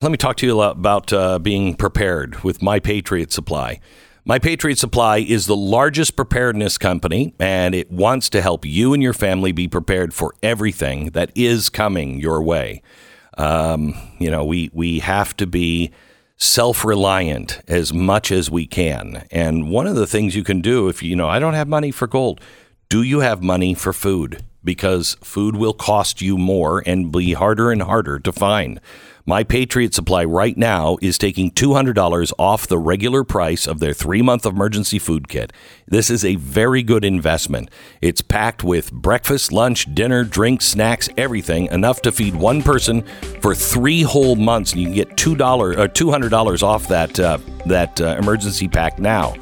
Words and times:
Let 0.00 0.12
me 0.12 0.16
talk 0.16 0.36
to 0.36 0.46
you 0.46 0.60
about 0.60 1.12
uh, 1.12 1.40
being 1.40 1.74
prepared 1.74 2.44
with 2.44 2.62
My 2.62 2.78
Patriot 2.78 3.32
Supply. 3.32 3.80
My 4.24 4.38
Patriot 4.38 4.78
Supply 4.78 5.18
is 5.18 5.46
the 5.46 5.56
largest 5.56 6.14
preparedness 6.14 6.78
company, 6.78 7.34
and 7.40 7.74
it 7.74 7.90
wants 7.90 8.30
to 8.30 8.40
help 8.40 8.64
you 8.64 8.94
and 8.94 9.02
your 9.02 9.12
family 9.12 9.50
be 9.50 9.66
prepared 9.66 10.14
for 10.14 10.34
everything 10.40 11.06
that 11.14 11.32
is 11.34 11.68
coming 11.68 12.20
your 12.20 12.40
way. 12.40 12.80
Um, 13.36 13.92
you 14.20 14.30
know, 14.30 14.44
we, 14.44 14.70
we 14.72 15.00
have 15.00 15.36
to 15.38 15.48
be 15.48 15.90
self 16.36 16.84
reliant 16.84 17.60
as 17.66 17.92
much 17.92 18.30
as 18.30 18.48
we 18.48 18.68
can. 18.68 19.26
And 19.32 19.68
one 19.68 19.88
of 19.88 19.96
the 19.96 20.06
things 20.06 20.36
you 20.36 20.44
can 20.44 20.60
do 20.60 20.86
if 20.86 21.02
you 21.02 21.16
know, 21.16 21.28
I 21.28 21.40
don't 21.40 21.54
have 21.54 21.66
money 21.66 21.90
for 21.90 22.06
gold, 22.06 22.40
do 22.88 23.02
you 23.02 23.18
have 23.18 23.42
money 23.42 23.74
for 23.74 23.92
food? 23.92 24.44
Because 24.64 25.16
food 25.22 25.56
will 25.56 25.72
cost 25.72 26.20
you 26.20 26.36
more 26.36 26.82
and 26.84 27.12
be 27.12 27.32
harder 27.32 27.70
and 27.70 27.82
harder 27.82 28.18
to 28.18 28.32
find. 28.32 28.80
My 29.28 29.44
Patriot 29.44 29.92
Supply 29.92 30.24
right 30.24 30.56
now 30.56 30.96
is 31.02 31.18
taking 31.18 31.50
$200 31.50 32.32
off 32.38 32.66
the 32.66 32.78
regular 32.78 33.24
price 33.24 33.66
of 33.66 33.78
their 33.78 33.92
three 33.92 34.22
month 34.22 34.46
emergency 34.46 34.98
food 34.98 35.28
kit. 35.28 35.52
This 35.86 36.08
is 36.08 36.24
a 36.24 36.36
very 36.36 36.82
good 36.82 37.04
investment. 37.04 37.68
It's 38.00 38.22
packed 38.22 38.64
with 38.64 38.90
breakfast, 38.90 39.52
lunch, 39.52 39.94
dinner, 39.94 40.24
drinks, 40.24 40.64
snacks, 40.64 41.10
everything, 41.18 41.66
enough 41.66 42.00
to 42.02 42.10
feed 42.10 42.36
one 42.36 42.62
person 42.62 43.02
for 43.42 43.54
three 43.54 44.00
whole 44.00 44.34
months. 44.34 44.72
And 44.72 44.80
you 44.80 44.86
can 44.86 44.96
get 44.96 45.16
$2, 45.18 45.76
uh, 45.76 45.88
$200 45.88 46.62
off 46.62 46.88
that, 46.88 47.20
uh, 47.20 47.36
that 47.66 48.00
uh, 48.00 48.16
emergency 48.18 48.66
pack 48.66 48.98
now. 48.98 49.34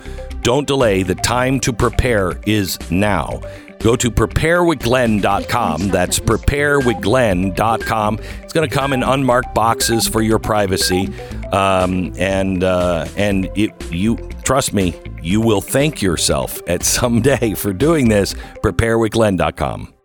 Don't 0.43 0.66
delay. 0.66 1.05
The 1.05 1.15
time 1.15 1.60
to 1.60 1.73
prepare 1.73 2.41
is 2.45 2.77
now. 2.91 3.41
Go 3.80 3.97
to 3.97 4.11
preparewithglenn.com. 4.11 5.89
That's 5.89 6.19
preparewithglenn.com. 6.19 8.19
It's 8.43 8.52
going 8.52 8.69
to 8.69 8.75
come 8.75 8.93
in 8.93 9.02
unmarked 9.02 9.55
boxes 9.55 10.09
for 10.09 10.23
your 10.23 10.39
privacy. 10.39 11.12
Um, 11.52 12.12
and 12.19 12.65
uh, 12.65 13.07
and 13.16 13.51
it, 13.55 13.73
you 13.93 14.16
trust 14.45 14.73
me, 14.73 14.99
you 15.23 15.41
will 15.41 15.60
thank 15.60 16.02
yourself 16.02 16.60
at 16.66 16.85
some 16.96 17.23
day 17.23 17.55
for 17.55 17.73
doing 17.73 18.09
this. 18.09 18.35
Preparewithglenn.com. 18.63 19.96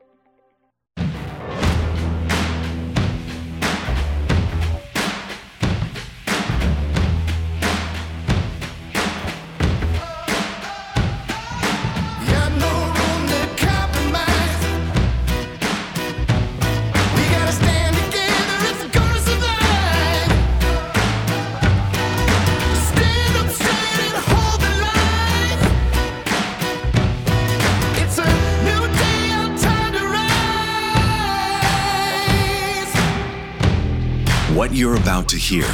hear 35.52 35.68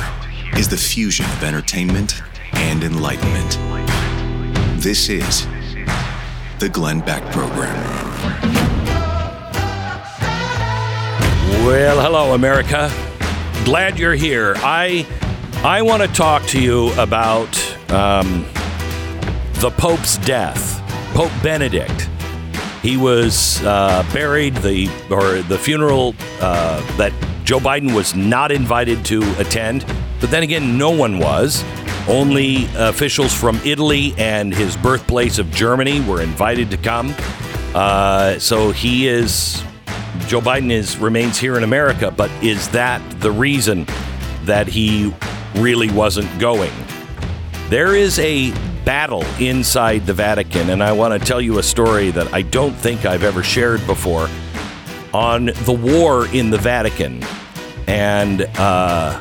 is 0.58 0.68
the 0.68 0.76
fusion 0.76 1.24
of 1.24 1.44
entertainment 1.44 2.24
and 2.54 2.84
enlightenment. 2.84 3.60
This 4.82 5.08
is 5.08 5.46
the 6.58 6.68
Glenn 6.68 7.00
Beck 7.00 7.22
Program. 7.32 7.76
Well, 11.64 12.02
hello, 12.02 12.34
America. 12.34 12.92
Glad 13.66 14.00
you're 14.00 14.16
here. 14.16 14.56
I 14.58 15.06
I 15.58 15.84
want 15.84 16.02
to 16.02 16.08
talk 16.08 16.44
to 16.48 16.60
you 16.60 16.92
about 17.00 17.56
um, 17.92 18.48
the 19.60 19.70
Pope's 19.78 20.18
death, 20.18 20.82
Pope 21.14 21.32
Benedict. 21.44 22.10
He 22.82 22.98
was 22.98 23.64
uh, 23.64 24.04
buried. 24.12 24.56
The 24.56 24.88
or 25.12 25.44
the 25.44 25.60
funeral 25.60 26.16
uh, 26.42 26.82
that 26.98 27.14
Joe 27.48 27.60
Biden 27.60 27.96
was 27.96 28.14
not 28.14 28.52
invited 28.52 29.06
to 29.06 29.22
attend, 29.40 29.86
but 30.20 30.30
then 30.30 30.44
again, 30.44 30.78
no 30.78 30.90
one 30.90 31.18
was. 31.18 31.64
Only 32.06 32.68
officials 32.76 33.34
from 33.34 33.56
Italy 33.64 34.14
and 34.18 34.54
his 34.54 34.76
birthplace 34.76 35.40
of 35.40 35.50
Germany 35.52 36.02
were 36.02 36.22
invited 36.22 36.70
to 36.72 36.78
come. 36.78 37.16
Uh, 37.74 38.38
so 38.38 38.72
he 38.72 39.08
is, 39.08 39.64
Joe 40.28 40.42
Biden 40.42 40.72
is 40.72 40.98
remains 40.98 41.38
here 41.38 41.56
in 41.56 41.64
America, 41.64 42.12
but 42.12 42.30
is 42.44 42.68
that 42.72 43.02
the 43.22 43.32
reason 43.32 43.88
that 44.44 44.68
he 44.68 45.14
really 45.56 45.90
wasn't 45.90 46.28
going? 46.40 46.74
There 47.70 47.96
is 47.96 48.20
a 48.20 48.52
battle 48.84 49.24
inside 49.40 50.06
the 50.06 50.14
Vatican, 50.14 50.70
and 50.72 50.84
I 50.84 50.92
want 50.92 51.18
to 51.18 51.26
tell 51.26 51.40
you 51.40 51.60
a 51.60 51.64
story 51.64 52.12
that 52.12 52.34
I 52.34 52.42
don't 52.42 52.74
think 52.74 53.06
I've 53.06 53.24
ever 53.24 53.42
shared 53.42 53.88
before 53.88 54.28
on 55.14 55.46
the 55.46 55.72
war 55.72 56.28
in 56.36 56.50
the 56.50 56.58
Vatican. 56.58 57.24
And 57.88 58.42
uh, 58.58 59.20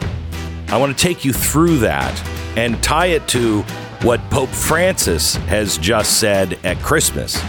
I 0.69 0.77
want 0.77 0.97
to 0.97 1.03
take 1.03 1.25
you 1.25 1.33
through 1.33 1.79
that 1.79 2.29
and 2.57 2.83
tie 2.83 3.07
it 3.07 3.27
to 3.29 3.63
what 4.03 4.21
Pope 4.31 4.49
Francis 4.49 5.37
has 5.37 5.79
just 5.79 6.19
said 6.21 6.59
at 6.65 6.79
Christmas 6.79 7.41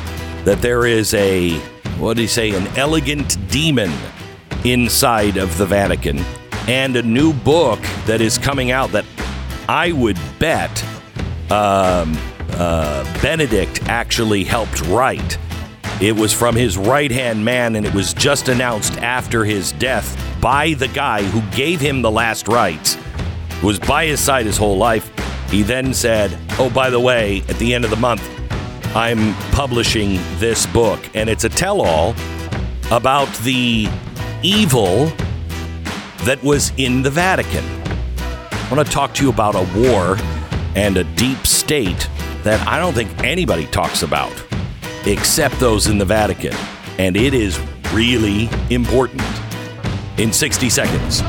that 0.43 0.61
there 0.61 0.85
is 0.85 1.13
a, 1.13 1.57
what 1.97 2.15
did 2.15 2.21
he 2.21 2.27
say, 2.27 2.51
an 2.51 2.67
elegant 2.77 3.37
demon 3.49 3.91
inside 4.63 5.37
of 5.37 5.57
the 5.57 5.65
Vatican 5.65 6.19
and 6.67 6.95
a 6.95 7.01
new 7.01 7.33
book 7.33 7.79
that 8.05 8.21
is 8.21 8.37
coming 8.37 8.71
out 8.71 8.91
that 8.91 9.05
I 9.67 9.91
would 9.91 10.17
bet 10.39 10.83
um, 11.49 12.17
uh, 12.51 13.03
Benedict 13.21 13.83
actually 13.83 14.43
helped 14.43 14.81
write. 14.81 15.37
It 16.01 16.15
was 16.15 16.31
from 16.33 16.55
his 16.55 16.77
right 16.77 17.11
hand 17.11 17.43
man, 17.43 17.75
and 17.75 17.85
it 17.85 17.93
was 17.93 18.13
just 18.13 18.49
announced 18.49 18.93
after 18.97 19.43
his 19.43 19.71
death 19.73 20.15
by 20.47 20.73
the 20.75 20.87
guy 20.87 21.21
who 21.23 21.41
gave 21.53 21.81
him 21.81 22.01
the 22.01 22.09
last 22.09 22.47
rites, 22.47 22.95
who 23.59 23.67
was 23.67 23.79
by 23.79 24.05
his 24.05 24.17
side 24.17 24.45
his 24.45 24.55
whole 24.55 24.77
life. 24.77 25.11
He 25.51 25.61
then 25.61 25.93
said, 25.93 26.39
Oh, 26.51 26.69
by 26.69 26.89
the 26.89 27.01
way, 27.01 27.43
at 27.49 27.57
the 27.57 27.73
end 27.73 27.83
of 27.83 27.89
the 27.89 27.97
month, 27.97 28.25
I'm 28.95 29.33
publishing 29.51 30.21
this 30.37 30.65
book, 30.67 31.01
and 31.13 31.29
it's 31.29 31.43
a 31.43 31.49
tell 31.49 31.81
all 31.81 32.15
about 32.91 33.27
the 33.39 33.89
evil 34.41 35.11
that 36.23 36.39
was 36.43 36.71
in 36.77 37.01
the 37.01 37.11
Vatican. 37.11 37.65
I 38.49 38.73
want 38.73 38.87
to 38.87 38.93
talk 38.93 39.13
to 39.15 39.23
you 39.25 39.29
about 39.29 39.55
a 39.55 39.67
war 39.77 40.15
and 40.77 40.95
a 40.95 41.03
deep 41.03 41.45
state 41.45 42.09
that 42.43 42.65
I 42.65 42.79
don't 42.79 42.93
think 42.93 43.11
anybody 43.21 43.65
talks 43.65 44.01
about 44.01 44.31
except 45.05 45.59
those 45.59 45.87
in 45.87 45.97
the 45.97 46.05
Vatican. 46.05 46.55
And 46.97 47.17
it 47.17 47.33
is 47.33 47.59
really 47.91 48.49
important. 48.69 49.21
In 50.17 50.33
60 50.33 50.69
seconds. 50.69 51.21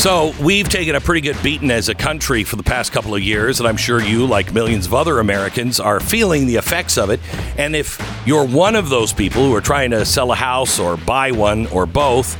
So, 0.00 0.32
we've 0.40 0.68
taken 0.68 0.94
a 0.94 1.00
pretty 1.00 1.20
good 1.20 1.42
beating 1.42 1.72
as 1.72 1.88
a 1.88 1.94
country 1.94 2.44
for 2.44 2.54
the 2.54 2.62
past 2.62 2.92
couple 2.92 3.16
of 3.16 3.20
years, 3.20 3.58
and 3.58 3.68
I'm 3.68 3.76
sure 3.76 4.00
you, 4.00 4.26
like 4.26 4.52
millions 4.52 4.86
of 4.86 4.94
other 4.94 5.18
Americans, 5.18 5.80
are 5.80 5.98
feeling 5.98 6.46
the 6.46 6.54
effects 6.54 6.96
of 6.96 7.10
it. 7.10 7.18
And 7.56 7.74
if 7.74 8.00
you're 8.24 8.46
one 8.46 8.76
of 8.76 8.90
those 8.90 9.12
people 9.12 9.44
who 9.44 9.54
are 9.56 9.60
trying 9.60 9.90
to 9.90 10.04
sell 10.04 10.30
a 10.30 10.36
house 10.36 10.78
or 10.78 10.96
buy 10.96 11.32
one 11.32 11.66
or 11.66 11.84
both, 11.84 12.38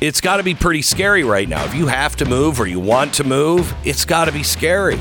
it's 0.00 0.20
got 0.20 0.38
to 0.38 0.42
be 0.42 0.56
pretty 0.56 0.82
scary 0.82 1.22
right 1.22 1.48
now. 1.48 1.64
If 1.64 1.76
you 1.76 1.86
have 1.86 2.16
to 2.16 2.24
move 2.24 2.58
or 2.58 2.66
you 2.66 2.80
want 2.80 3.14
to 3.14 3.24
move, 3.24 3.72
it's 3.84 4.04
got 4.04 4.24
to 4.24 4.32
be 4.32 4.42
scary. 4.42 4.98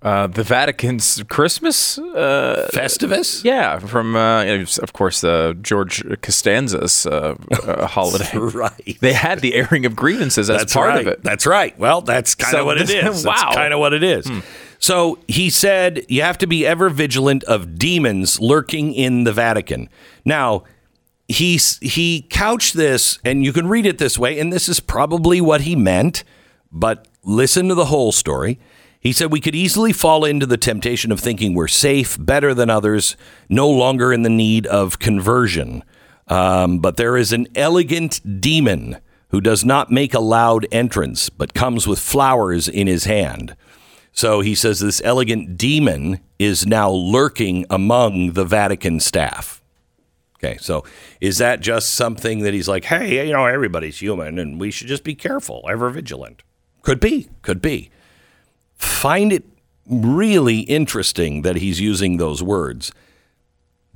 uh, 0.00 0.28
the 0.28 0.42
Vatican's 0.42 1.22
Christmas. 1.28 1.98
Uh, 1.98 2.70
Festivus? 2.72 3.44
yeah, 3.44 3.78
from 3.78 4.16
uh, 4.16 4.44
of 4.80 4.92
course 4.94 5.22
uh, 5.22 5.52
George 5.60 6.02
Costanza's 6.22 7.04
uh, 7.04 7.34
uh, 7.64 7.86
holiday. 7.88 8.30
right. 8.38 8.96
They 9.00 9.12
had 9.12 9.40
the 9.40 9.54
airing 9.54 9.84
of 9.84 9.94
grievances 9.94 10.48
as 10.48 10.60
That's 10.60 10.72
part 10.72 10.88
right. 10.88 11.00
of 11.02 11.06
it. 11.08 11.22
That's 11.22 11.46
right. 11.46 11.78
Well, 11.78 12.00
that's 12.00 12.34
kind 12.34 12.54
of 12.54 12.60
So 12.60 12.64
what 12.64 12.80
it 12.80 12.88
is. 12.88 13.24
wow. 13.26 13.34
That's 13.34 13.56
kind 13.56 13.74
of 13.74 13.80
what 13.80 13.92
it 13.92 14.02
is. 14.02 14.30
So 14.78 15.18
he 15.28 15.50
said 15.50 16.06
you 16.08 16.22
have 16.22 16.38
to 16.38 16.46
be 16.46 16.64
ever 16.64 16.88
vigilant 16.88 17.44
of 17.44 17.78
demons 17.78 18.40
lurking 18.40 18.94
in 18.94 19.24
the 19.24 19.32
Vatican. 19.32 19.90
Now, 20.24 20.62
he 21.28 21.60
he 21.82 22.26
couched 22.30 22.74
this, 22.74 23.18
and 23.24 23.44
you 23.44 23.52
can 23.52 23.68
read 23.68 23.86
it 23.86 23.98
this 23.98 24.18
way, 24.18 24.38
and 24.38 24.52
this 24.52 24.68
is 24.68 24.80
probably 24.80 25.40
what 25.40 25.60
he 25.60 25.76
meant. 25.76 26.24
But 26.72 27.06
listen 27.22 27.68
to 27.68 27.74
the 27.74 27.86
whole 27.86 28.12
story. 28.12 28.58
He 29.00 29.12
said 29.12 29.30
we 29.30 29.40
could 29.40 29.54
easily 29.54 29.92
fall 29.92 30.24
into 30.24 30.46
the 30.46 30.56
temptation 30.56 31.12
of 31.12 31.20
thinking 31.20 31.54
we're 31.54 31.68
safe, 31.68 32.16
better 32.18 32.52
than 32.52 32.68
others, 32.68 33.16
no 33.48 33.68
longer 33.68 34.12
in 34.12 34.22
the 34.22 34.30
need 34.30 34.66
of 34.66 34.98
conversion. 34.98 35.84
Um, 36.26 36.80
but 36.80 36.96
there 36.96 37.16
is 37.16 37.32
an 37.32 37.46
elegant 37.54 38.40
demon 38.40 38.98
who 39.28 39.40
does 39.40 39.64
not 39.64 39.90
make 39.90 40.14
a 40.14 40.20
loud 40.20 40.66
entrance, 40.72 41.30
but 41.30 41.54
comes 41.54 41.86
with 41.86 41.98
flowers 41.98 42.68
in 42.68 42.86
his 42.86 43.04
hand. 43.04 43.54
So 44.12 44.40
he 44.40 44.54
says 44.54 44.80
this 44.80 45.02
elegant 45.04 45.56
demon 45.56 46.20
is 46.38 46.66
now 46.66 46.90
lurking 46.90 47.66
among 47.70 48.32
the 48.32 48.44
Vatican 48.44 49.00
staff. 49.00 49.57
Okay, 50.38 50.56
so 50.58 50.84
is 51.20 51.38
that 51.38 51.60
just 51.60 51.94
something 51.94 52.40
that 52.40 52.54
he's 52.54 52.68
like, 52.68 52.84
hey, 52.84 53.26
you 53.26 53.32
know, 53.32 53.46
everybody's 53.46 54.00
human 54.00 54.38
and 54.38 54.60
we 54.60 54.70
should 54.70 54.86
just 54.86 55.02
be 55.02 55.14
careful, 55.16 55.64
ever 55.68 55.90
vigilant? 55.90 56.42
Could 56.82 57.00
be, 57.00 57.28
could 57.42 57.60
be. 57.60 57.90
Find 58.76 59.32
it 59.32 59.44
really 59.86 60.60
interesting 60.60 61.42
that 61.42 61.56
he's 61.56 61.80
using 61.80 62.18
those 62.18 62.42
words 62.42 62.92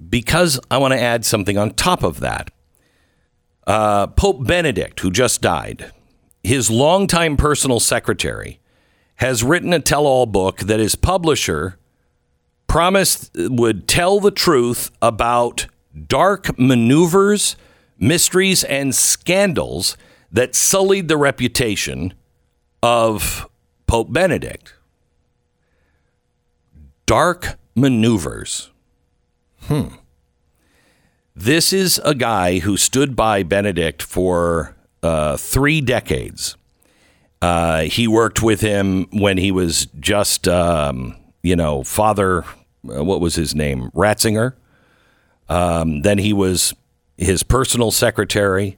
because 0.09 0.59
I 0.71 0.79
want 0.79 0.93
to 0.94 1.00
add 1.00 1.25
something 1.25 1.56
on 1.56 1.75
top 1.75 2.03
of 2.03 2.21
that. 2.21 2.50
Uh, 3.65 4.09
Pope 4.09 4.44
Benedict, 4.44 4.99
who 5.00 5.11
just 5.12 5.41
died, 5.41 5.93
his 6.43 6.71
longtime 6.71 7.37
personal 7.37 7.79
secretary, 7.79 8.59
has 9.17 9.44
written 9.44 9.73
a 9.73 9.79
tell 9.79 10.06
all 10.06 10.27
book 10.27 10.59
that 10.59 10.81
his 10.81 10.97
publisher 10.97 11.79
promised 12.67 13.31
would 13.37 13.87
tell 13.87 14.19
the 14.19 14.33
truth 14.33 14.91
about 15.00 15.67
dark 16.06 16.59
maneuvers, 16.59 17.56
mysteries, 17.99 18.65
and 18.65 18.94
scandals 18.94 19.97
that 20.31 20.55
sullied 20.55 21.09
the 21.09 21.17
reputation 21.17 22.15
of 22.83 23.49
Pope 23.87 24.12
Benedict. 24.12 24.75
Dark 27.06 27.59
maneuvers. 27.75 28.71
Hmm. 29.62 29.89
This 31.35 31.73
is 31.73 32.00
a 32.05 32.15
guy 32.15 32.59
who 32.59 32.77
stood 32.77 33.17
by 33.17 33.43
Benedict 33.43 34.03
for 34.03 34.77
uh, 35.03 35.37
three 35.37 35.81
decades. 35.81 36.56
Uh, 37.41 37.83
he 37.83 38.06
worked 38.06 38.43
with 38.43 38.61
him 38.61 39.06
when 39.12 39.37
he 39.39 39.50
was 39.50 39.87
just, 39.99 40.47
um, 40.47 41.17
you 41.43 41.56
know, 41.56 41.83
Father, 41.83 42.44
uh, 42.89 43.03
what 43.03 43.21
was 43.21 43.35
his 43.35 43.55
name? 43.55 43.91
Ratzinger. 43.91 44.55
Um, 45.49 46.03
then 46.03 46.19
he 46.19 46.33
was 46.33 46.75
his 47.17 47.43
personal 47.43 47.91
secretary. 47.91 48.77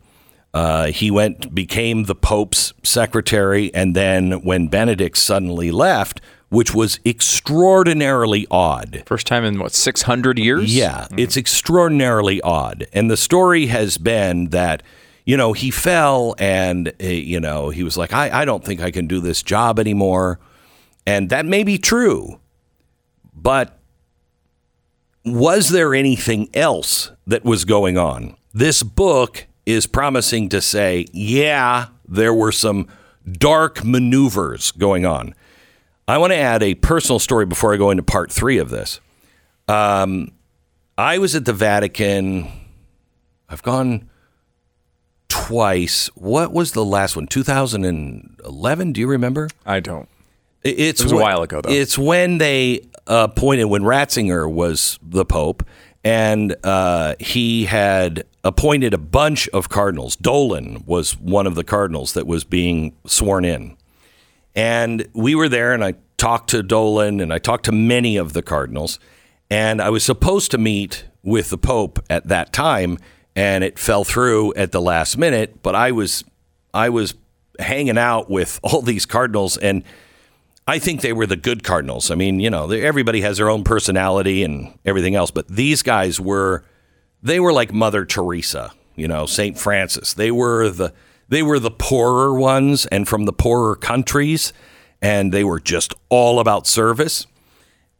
Uh, 0.53 0.87
he 0.87 1.11
went, 1.11 1.55
became 1.55 2.05
the 2.05 2.15
Pope's 2.15 2.73
secretary. 2.83 3.75
And 3.75 3.97
then 3.97 4.43
when 4.43 4.69
Benedict 4.69 5.19
suddenly 5.19 5.71
left, 5.71 6.21
which 6.49 6.73
was 6.73 7.01
extraordinarily 7.05 8.47
odd. 8.51 9.03
First 9.07 9.27
time 9.27 9.45
in 9.45 9.59
what 9.59 9.73
600 9.73 10.39
years? 10.39 10.75
Yeah, 10.75 11.09
it's 11.17 11.37
extraordinarily 11.37 12.41
odd. 12.43 12.87
And 12.93 13.11
the 13.11 13.17
story 13.17 13.67
has 13.67 13.99
been 13.99 14.51
that, 14.51 14.85
you 15.25 15.37
know, 15.37 15.53
he 15.53 15.73
fell 15.73 16.37
and, 16.39 16.93
uh, 17.03 17.07
you 17.07 17.41
know, 17.41 17.71
he 17.71 17.83
was 17.83 17.97
like, 17.97 18.13
I, 18.13 18.43
I 18.43 18.45
don't 18.45 18.65
think 18.65 18.81
I 18.81 18.93
can 18.93 19.09
do 19.09 19.21
this 19.21 19.43
job 19.43 19.81
anymore. 19.81 20.39
And 21.05 21.29
that 21.31 21.45
may 21.45 21.65
be 21.65 21.77
true. 21.77 22.39
But 23.35 23.77
was 25.25 25.71
there 25.71 25.95
anything 25.95 26.49
else 26.55 27.11
that 27.27 27.45
was 27.45 27.65
going 27.65 27.97
on? 27.99 28.37
This 28.53 28.83
book 28.83 29.47
is 29.67 29.87
promising 29.87 30.49
to 30.51 30.61
say, 30.61 31.07
yeah, 31.13 31.87
there 32.07 32.35
were 32.35 32.53
some 32.53 32.87
dark 33.33 33.85
maneuvers 33.85 34.71
going 34.73 35.07
on. 35.07 35.35
I 36.07 36.19
want 36.19 36.33
to 36.33 36.37
add 36.37 36.63
a 36.63 36.75
personal 36.75 37.19
story 37.19 37.47
before 37.47 37.73
I 37.73 37.79
go 37.79 37.91
into 37.91 38.03
part 38.03 38.31
three 38.31 38.59
of 38.59 38.69
this. 38.69 39.01
Um, 39.69 40.33
I 40.99 41.17
was 41.19 41.35
at 41.35 41.47
the 41.47 41.55
Vatican. 41.55 42.47
I've 43.49 43.63
gone 43.63 44.11
twice. 45.29 46.09
What 46.15 46.53
was 46.53 46.73
the 46.73 46.85
last 46.85 47.17
one? 47.17 47.27
2011? 47.27 48.93
Do 48.93 49.01
you 49.01 49.07
remember? 49.07 49.49
I 49.65 49.81
don't. 49.81 50.09
It- 50.63 50.79
It's 50.79 51.01
It 51.01 51.05
was 51.05 51.13
a 51.13 51.17
while 51.17 51.43
ago, 51.43 51.61
though. 51.63 51.71
It's 51.71 51.97
when 51.99 52.39
they 52.39 52.81
appointed 53.07 53.65
when 53.65 53.83
Ratzinger 53.83 54.51
was 54.51 54.99
the 55.03 55.25
pope, 55.25 55.67
and 56.03 56.55
uh, 56.65 57.15
he 57.21 57.65
had 57.65 58.25
appointed 58.43 58.93
a 58.93 58.99
bunch 58.99 59.49
of 59.49 59.69
cardinals. 59.69 60.17
Dolan 60.17 60.85
was 60.87 61.17
one 61.19 61.47
of 61.47 61.55
the 61.55 61.65
cardinals 61.65 62.13
that 62.15 62.27
was 62.27 62.45
being 62.45 62.95
sworn 63.07 63.45
in, 63.45 63.77
and 64.55 65.07
we 65.15 65.35
were 65.35 65.49
there, 65.49 65.73
and 65.73 65.85
I 65.85 65.95
talked 66.17 66.51
to 66.51 66.63
Dolan, 66.63 67.21
and 67.21 67.33
I 67.33 67.39
talked 67.39 67.65
to 67.67 67.73
many 67.73 68.17
of 68.17 68.33
the 68.33 68.43
cardinals, 68.43 68.99
and 69.51 69.81
I 69.81 69.91
was 69.91 70.05
supposed 70.05 70.51
to 70.53 70.59
meet 70.59 71.05
with 71.23 71.51
the 71.51 71.59
pope 71.59 71.99
at 72.09 72.29
that 72.29 72.53
time, 72.53 72.99
and 73.35 73.65
it 73.65 73.79
fell 73.79 74.05
through 74.05 74.55
at 74.55 74.73
the 74.73 74.81
last 74.81 75.19
minute. 75.19 75.63
But 75.63 75.75
I 75.75 75.93
was 75.93 76.25
I 76.73 76.89
was 76.89 77.15
hanging 77.59 77.99
out 77.99 78.31
with 78.31 78.61
all 78.63 78.83
these 78.83 79.07
cardinals 79.07 79.57
and 79.57 79.85
I 80.67 80.79
think 80.79 81.03
they 81.03 81.13
were 81.13 81.27
the 81.27 81.37
good 81.37 81.63
Cardinals. 81.63 82.11
I 82.11 82.15
mean, 82.15 82.41
you 82.41 82.49
know, 82.49 82.71
everybody 82.71 83.21
has 83.21 83.37
their 83.37 83.51
own 83.51 83.65
personality 83.65 84.43
and 84.43 84.79
everything 84.85 85.15
else, 85.15 85.31
but 85.31 85.47
these 85.49 85.83
guys 85.83 86.19
were 86.19 86.65
they 87.23 87.41
were 87.41 87.53
like 87.53 87.73
Mother 87.73 88.05
Teresa, 88.05 88.73
you 88.97 89.09
know, 89.09 89.27
St. 89.27 89.59
Francis. 89.59 90.15
They 90.15 90.31
were 90.31 90.69
the 90.71 90.93
they 91.29 91.43
were 91.43 91.59
the 91.59 91.71
poorer 91.71 92.39
ones 92.39 92.87
and 92.87 93.09
from 93.09 93.25
the 93.25 93.33
poorer 93.33 93.77
countries 93.77 94.53
and 95.03 95.33
they 95.33 95.45
were 95.45 95.61
just 95.61 95.93
all 96.09 96.41
about 96.41 96.67
service. 96.67 97.27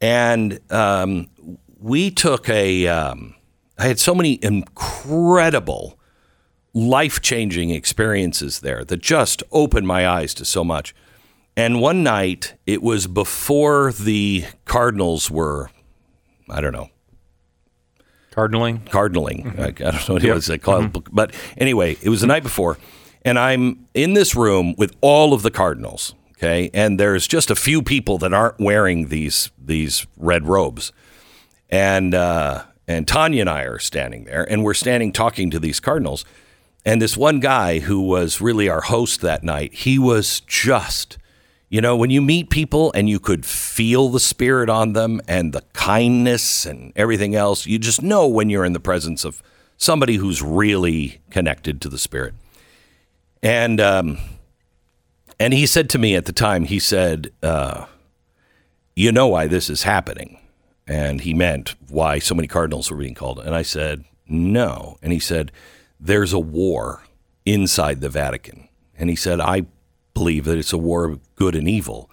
And 0.01 0.59
um, 0.71 1.29
we 1.79 2.11
took 2.11 2.49
a 2.49 2.87
um, 2.87 3.35
I 3.79 3.89
had 3.89 3.99
so 3.99 4.15
many 4.15 4.39
incredible 4.43 5.99
life-changing 6.73 7.71
experiences 7.71 8.61
there 8.61 8.85
that 8.85 9.01
just 9.01 9.43
opened 9.53 9.87
my 9.87 10.09
eyes 10.09 10.35
to 10.35 10.45
so 10.45 10.65
much. 10.65 10.95
And 11.57 11.81
one 11.81 12.03
night, 12.03 12.55
it 12.67 12.83
was 12.83 13.07
before 13.07 13.93
the 13.93 14.45
Cardinals 14.65 15.31
were, 15.31 15.71
I 16.51 16.61
don't 16.61 16.73
know, 16.73 16.91
Cardinaling. 18.33 18.85
cardinaling. 18.89 19.59
I, 19.61 19.67
I 19.67 19.91
don't 19.93 20.09
know 20.09 20.15
what 20.15 20.25
it 20.25 20.35
was 20.35 20.47
they 20.47 20.59
called, 20.59 21.15
but 21.15 21.33
anyway, 21.57 21.97
it 22.03 22.09
was 22.09 22.21
the 22.21 22.27
night 22.27 22.43
before, 22.43 22.79
and 23.25 23.39
I'm 23.39 23.87
in 23.95 24.15
this 24.15 24.35
room 24.35 24.75
with 24.77 24.97
all 25.01 25.33
of 25.33 25.43
the 25.43 25.53
Cardinals. 25.53 26.15
Okay, 26.37 26.69
and 26.75 26.99
there's 26.99 27.29
just 27.29 27.49
a 27.49 27.55
few 27.55 27.81
people 27.81 28.19
that 28.19 28.35
aren't 28.35 28.59
wearing 28.59 29.07
these 29.07 29.53
these 29.57 30.05
red 30.17 30.49
robes, 30.49 30.91
and 31.71 32.13
uh, 32.13 32.65
and 32.89 33.07
Tanya 33.07 33.43
and 33.43 33.51
I 33.51 33.63
are 33.63 33.79
standing 33.79 34.25
there, 34.25 34.43
and 34.51 34.65
we're 34.65 34.75
standing 34.75 35.13
talking 35.13 35.49
to 35.51 35.61
these 35.61 35.79
cardinals, 35.79 36.25
and 36.85 37.01
this 37.01 37.17
one 37.17 37.39
guy 37.39 37.79
who 37.79 38.01
was 38.01 38.41
really 38.41 38.69
our 38.69 38.81
host 38.81 39.21
that 39.21 39.45
night, 39.45 39.75
he 39.75 39.97
was 39.97 40.41
just, 40.41 41.19
you 41.75 41.81
know, 41.81 41.97
when 41.97 42.11
you 42.11 42.23
meet 42.23 42.51
people 42.51 42.93
and 42.93 43.09
you 43.09 43.19
could 43.19 43.45
feel 43.45 44.09
the 44.09 44.21
spirit 44.21 44.71
on 44.71 44.93
them 44.93 45.21
and 45.27 45.53
the 45.53 45.63
kindness 45.73 46.65
and 46.65 46.93
everything 46.95 47.35
else, 47.35 47.67
you 47.67 47.81
just 47.81 48.01
know 48.01 48.29
when 48.29 48.49
you're 48.49 48.65
in 48.65 48.75
the 48.75 48.79
presence 48.79 49.25
of 49.25 49.43
somebody 49.77 50.15
who's 50.15 50.41
really 50.41 51.21
connected 51.31 51.81
to 51.81 51.89
the 51.89 51.99
spirit. 51.99 52.35
And 53.43 53.81
um, 53.81 54.19
and 55.41 55.53
he 55.53 55.67
said 55.67 55.91
to 55.91 55.99
me 55.99 56.15
at 56.15 56.27
the 56.27 56.33
time, 56.33 56.67
he 56.67 56.79
said, 56.79 57.33
uh, 57.43 57.87
"You 58.95 59.11
know 59.11 59.27
why 59.27 59.49
this 59.49 59.69
is 59.69 59.83
happening?" 59.83 60.39
And 60.87 61.23
he 61.23 61.35
meant 61.35 61.75
why 61.89 62.21
so 62.21 62.37
many 62.37 62.47
cardinals 62.47 62.89
were 62.89 62.99
being 62.99 63.17
called. 63.17 63.41
And 63.41 63.53
I 63.53 63.63
said, 63.63 64.05
"No." 64.29 64.97
And 65.03 65.13
he 65.13 65.19
said, 65.19 65.51
"There's 65.99 66.33
a 66.33 66.39
war 66.39 67.03
inside 67.45 68.01
the 68.01 68.09
Vatican." 68.09 68.69
And 68.97 69.11
he 69.11 69.17
said, 69.17 69.41
"I 69.41 69.67
believe 70.15 70.45
that 70.45 70.59
it's 70.59 70.73
a 70.73 70.79
war 70.79 71.05
of 71.05 71.21
good 71.37 71.55
and 71.55 71.69
evil." 71.69 72.11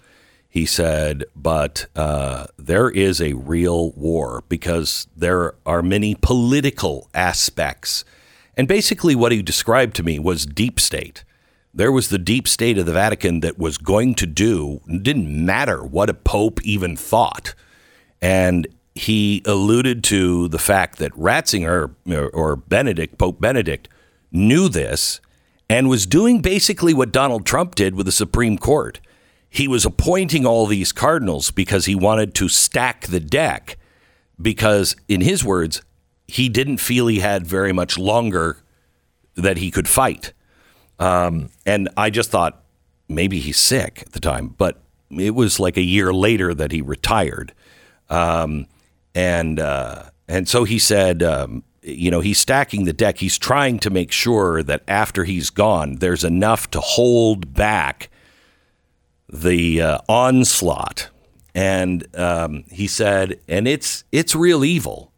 He 0.52 0.66
said, 0.66 1.24
but 1.34 1.86
uh, 1.96 2.44
there 2.58 2.90
is 2.90 3.22
a 3.22 3.32
real 3.32 3.92
war 3.92 4.44
because 4.50 5.06
there 5.16 5.54
are 5.64 5.80
many 5.80 6.14
political 6.14 7.08
aspects. 7.14 8.04
And 8.54 8.68
basically, 8.68 9.14
what 9.14 9.32
he 9.32 9.40
described 9.40 9.96
to 9.96 10.02
me 10.02 10.18
was 10.18 10.44
deep 10.44 10.78
state. 10.78 11.24
There 11.72 11.90
was 11.90 12.10
the 12.10 12.18
deep 12.18 12.46
state 12.46 12.76
of 12.76 12.84
the 12.84 12.92
Vatican 12.92 13.40
that 13.40 13.58
was 13.58 13.78
going 13.78 14.14
to 14.16 14.26
do, 14.26 14.82
didn't 14.86 15.46
matter 15.46 15.82
what 15.82 16.10
a 16.10 16.14
pope 16.14 16.60
even 16.62 16.98
thought. 16.98 17.54
And 18.20 18.68
he 18.94 19.42
alluded 19.46 20.04
to 20.04 20.48
the 20.48 20.58
fact 20.58 20.98
that 20.98 21.12
Ratzinger 21.12 21.94
or 22.34 22.56
Benedict, 22.56 23.16
Pope 23.16 23.40
Benedict, 23.40 23.88
knew 24.30 24.68
this 24.68 25.22
and 25.72 25.88
was 25.88 26.04
doing 26.04 26.42
basically 26.42 26.92
what 26.92 27.10
Donald 27.10 27.46
Trump 27.46 27.74
did 27.74 27.94
with 27.94 28.04
the 28.04 28.12
Supreme 28.12 28.58
Court. 28.58 29.00
He 29.48 29.66
was 29.66 29.86
appointing 29.86 30.44
all 30.44 30.66
these 30.66 30.92
cardinals 30.92 31.50
because 31.50 31.86
he 31.86 31.94
wanted 31.94 32.34
to 32.34 32.48
stack 32.50 33.06
the 33.06 33.18
deck 33.18 33.78
because 34.40 34.94
in 35.08 35.22
his 35.22 35.42
words 35.42 35.80
he 36.28 36.50
didn't 36.50 36.76
feel 36.76 37.06
he 37.06 37.20
had 37.20 37.46
very 37.46 37.72
much 37.72 37.96
longer 37.96 38.58
that 39.34 39.56
he 39.56 39.70
could 39.70 39.88
fight. 39.88 40.34
Um, 40.98 41.48
and 41.64 41.88
i 41.96 42.10
just 42.10 42.30
thought 42.30 42.62
maybe 43.08 43.40
he's 43.40 43.56
sick 43.56 44.02
at 44.06 44.12
the 44.12 44.20
time 44.20 44.48
but 44.48 44.82
it 45.10 45.34
was 45.34 45.58
like 45.58 45.78
a 45.78 45.82
year 45.82 46.12
later 46.12 46.52
that 46.52 46.70
he 46.70 46.82
retired. 46.82 47.54
Um, 48.10 48.66
and 49.14 49.58
uh, 49.58 50.04
and 50.28 50.46
so 50.46 50.64
he 50.64 50.78
said 50.78 51.22
um, 51.22 51.64
you 51.82 52.10
know 52.10 52.20
he's 52.20 52.38
stacking 52.38 52.84
the 52.84 52.92
deck 52.92 53.18
he's 53.18 53.38
trying 53.38 53.78
to 53.78 53.90
make 53.90 54.12
sure 54.12 54.62
that 54.62 54.82
after 54.86 55.24
he's 55.24 55.50
gone 55.50 55.96
there's 55.96 56.24
enough 56.24 56.70
to 56.70 56.80
hold 56.80 57.52
back 57.54 58.08
the 59.32 59.80
uh, 59.80 59.98
onslaught, 60.08 61.08
and 61.54 62.06
um, 62.16 62.64
he 62.70 62.86
said, 62.86 63.40
and 63.48 63.66
it's 63.66 64.04
it's 64.12 64.34
real 64.34 64.64
evil. 64.64 65.10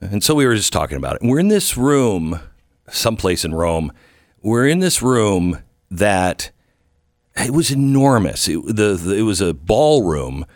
And 0.00 0.22
so 0.24 0.34
we 0.34 0.46
were 0.46 0.54
just 0.54 0.72
talking 0.72 0.96
about 0.96 1.16
it. 1.16 1.22
We're 1.22 1.40
in 1.40 1.48
this 1.48 1.76
room, 1.76 2.40
someplace 2.88 3.44
in 3.44 3.54
Rome. 3.54 3.92
We're 4.42 4.68
in 4.68 4.78
this 4.78 5.02
room 5.02 5.58
that 5.90 6.50
it 7.36 7.50
was 7.50 7.72
enormous. 7.72 8.46
It, 8.48 8.64
the, 8.64 8.94
the, 8.94 9.16
it 9.16 9.22
was 9.22 9.40
a 9.40 9.52
ballroom, 9.52 10.46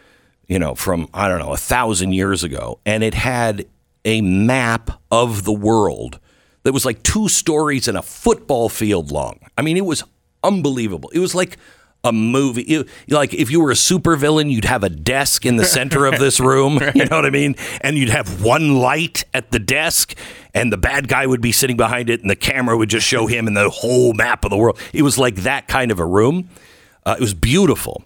you 0.47 0.59
know, 0.59 0.75
from 0.75 1.09
I 1.13 1.29
don't 1.29 1.41
know 1.41 1.53
a 1.53 1.59
thousand 1.59 2.13
years 2.13 2.43
ago, 2.43 2.79
and 2.87 3.03
it 3.03 3.15
had 3.15 3.67
a 4.05 4.21
map 4.21 5.01
of 5.11 5.45
the 5.45 5.53
world 5.53 6.19
that 6.65 6.73
was 6.73 6.85
like 6.85 7.03
two 7.03 7.29
stories 7.29 7.89
and 7.89 7.97
a 7.97 8.03
football 8.03 8.69
field 8.69 9.11
long. 9.11 9.41
I 9.57 9.63
mean, 9.63 9.77
it 9.77 9.85
was 9.85 10.05
unbelievable. 10.43 11.11
It 11.11 11.19
was 11.19 11.35
like 11.35 11.57
a 12.05 12.13
movie. 12.13 12.65
You, 12.67 12.85
like 13.09 13.33
if 13.33 13.51
you 13.51 13.61
were 13.61 13.71
a 13.71 13.75
supervillain, 13.75 14.51
you'd 14.51 14.65
have 14.65 14.83
a 14.83 14.89
desk 14.89 15.47
in 15.47 15.57
the 15.57 15.65
center 15.65 16.07
of 16.07 16.19
this 16.19 16.41
room. 16.41 16.81
You 16.95 17.07
know 17.07 17.17
what 17.17 17.25
I 17.25 17.31
mean? 17.31 17.55
And 17.81 17.97
you'd 17.97 18.11
have 18.11 18.43
one 18.43 18.77
light 18.77 19.25
at 19.33 19.51
the 19.51 19.59
desk, 19.59 20.15
and 20.53 20.73
the 20.73 20.77
bad 20.77 21.09
guy 21.09 21.27
would 21.27 21.41
be 21.41 21.53
sitting 21.53 21.77
behind 21.77 22.11
it, 22.11 22.21
and 22.21 22.29
the 22.29 22.37
camera 22.37 22.77
would 22.77 22.91
just 22.91 23.07
show 23.07 23.27
him 23.27 23.47
and 23.47 23.57
the 23.57 23.71
whole 23.71 24.13
map 24.13 24.45
of 24.45 24.51
the 24.51 24.57
world. 24.57 24.79
It 24.93 25.03
was 25.03 25.17
like 25.17 25.37
that 25.37 25.69
kind 25.69 25.91
of 25.91 25.99
a 25.99 26.05
room. 26.05 26.51
Uh, 27.07 27.17
it 27.19 27.21
was 27.21 27.35
beautiful, 27.35 28.05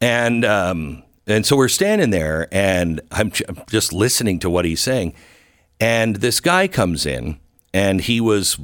and 0.00 0.44
um, 0.44 1.02
and 1.26 1.44
so 1.44 1.56
we're 1.56 1.68
standing 1.68 2.10
there, 2.10 2.48
and 2.52 3.00
I'm, 3.10 3.32
I'm 3.48 3.62
just 3.68 3.92
listening 3.92 4.38
to 4.40 4.50
what 4.50 4.64
he's 4.64 4.80
saying, 4.80 5.14
and 5.80 6.16
this 6.16 6.40
guy 6.40 6.68
comes 6.68 7.06
in, 7.06 7.38
and 7.72 8.00
he 8.00 8.20
was 8.20 8.58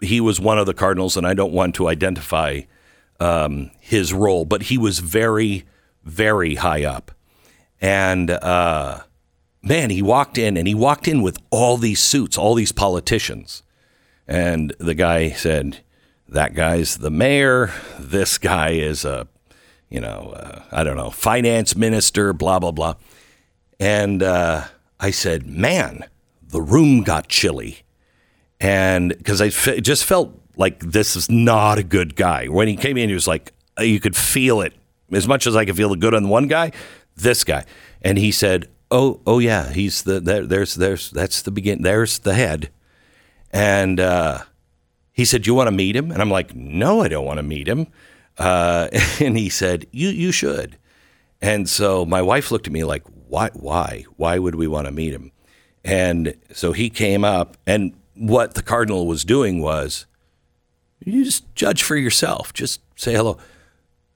he 0.00 0.20
was 0.20 0.40
one 0.40 0.58
of 0.58 0.66
the 0.66 0.74
cardinals, 0.74 1.16
and 1.16 1.26
I 1.26 1.34
don't 1.34 1.52
want 1.52 1.74
to 1.76 1.88
identify 1.88 2.62
um, 3.20 3.70
his 3.80 4.12
role, 4.12 4.44
but 4.44 4.64
he 4.64 4.78
was 4.78 4.98
very, 4.98 5.64
very 6.04 6.56
high 6.56 6.84
up. 6.84 7.12
And 7.80 8.30
uh, 8.30 9.00
man, 9.62 9.90
he 9.90 10.02
walked 10.02 10.38
in 10.38 10.56
and 10.56 10.66
he 10.66 10.74
walked 10.74 11.06
in 11.06 11.22
with 11.22 11.38
all 11.50 11.76
these 11.76 12.00
suits, 12.00 12.36
all 12.38 12.54
these 12.54 12.72
politicians. 12.72 13.62
And 14.26 14.74
the 14.78 14.94
guy 14.94 15.30
said, 15.30 15.80
That 16.28 16.54
guy's 16.54 16.98
the 16.98 17.10
mayor. 17.10 17.72
This 17.98 18.38
guy 18.38 18.70
is 18.70 19.04
a, 19.04 19.28
you 19.88 20.00
know, 20.00 20.34
uh, 20.36 20.62
I 20.72 20.84
don't 20.84 20.96
know, 20.96 21.10
finance 21.10 21.76
minister, 21.76 22.32
blah, 22.32 22.58
blah, 22.58 22.70
blah. 22.70 22.94
And 23.78 24.22
uh, 24.22 24.64
I 24.98 25.10
said, 25.10 25.46
Man, 25.46 26.04
the 26.50 26.60
room 26.60 27.02
got 27.02 27.28
chilly. 27.28 27.82
And 28.60 29.16
because 29.16 29.40
I 29.40 29.46
f- 29.46 29.80
just 29.82 30.04
felt 30.04 30.38
like 30.56 30.80
this 30.80 31.16
is 31.16 31.30
not 31.30 31.78
a 31.78 31.82
good 31.82 32.16
guy. 32.16 32.46
When 32.46 32.68
he 32.68 32.76
came 32.76 32.96
in, 32.96 33.08
he 33.08 33.14
was 33.14 33.26
like, 33.26 33.52
you 33.78 34.00
could 34.00 34.16
feel 34.16 34.60
it 34.60 34.74
as 35.12 35.26
much 35.26 35.46
as 35.46 35.56
I 35.56 35.64
could 35.64 35.76
feel 35.76 35.88
the 35.88 35.96
good 35.96 36.14
on 36.14 36.28
one 36.28 36.48
guy, 36.48 36.72
this 37.16 37.44
guy. 37.44 37.64
And 38.02 38.18
he 38.18 38.30
said, 38.30 38.68
"Oh, 38.90 39.20
oh 39.26 39.38
yeah, 39.38 39.70
he's 39.72 40.02
the 40.02 40.20
there, 40.20 40.46
there's 40.46 40.74
there's 40.74 41.10
that's 41.10 41.42
the 41.42 41.50
begin. 41.50 41.82
There's 41.82 42.18
the 42.20 42.34
head." 42.34 42.70
And 43.52 43.98
uh, 44.00 44.44
he 45.12 45.24
said, 45.24 45.46
"You 45.46 45.54
want 45.54 45.66
to 45.68 45.72
meet 45.72 45.96
him?" 45.96 46.10
And 46.10 46.20
I'm 46.22 46.30
like, 46.30 46.54
"No, 46.54 47.02
I 47.02 47.08
don't 47.08 47.24
want 47.24 47.38
to 47.38 47.42
meet 47.42 47.68
him." 47.68 47.88
Uh, 48.38 48.88
and 49.20 49.36
he 49.36 49.48
said, 49.48 49.86
"You 49.90 50.08
you 50.08 50.32
should." 50.32 50.76
And 51.42 51.68
so 51.68 52.04
my 52.04 52.22
wife 52.22 52.50
looked 52.50 52.66
at 52.66 52.72
me 52.72 52.84
like, 52.84 53.04
"Why? 53.28 53.50
Why? 53.54 54.04
Why 54.16 54.38
would 54.38 54.54
we 54.54 54.66
want 54.66 54.86
to 54.86 54.92
meet 54.92 55.12
him?" 55.12 55.32
And 55.84 56.34
so 56.52 56.72
he 56.72 56.90
came 56.90 57.24
up, 57.24 57.56
and 57.66 57.94
what 58.14 58.54
the 58.54 58.62
cardinal 58.62 59.06
was 59.06 59.24
doing 59.24 59.60
was 59.60 60.06
you 61.04 61.24
just 61.24 61.54
judge 61.54 61.82
for 61.82 61.96
yourself. 61.96 62.52
Just 62.52 62.80
say 62.96 63.14
hello. 63.14 63.38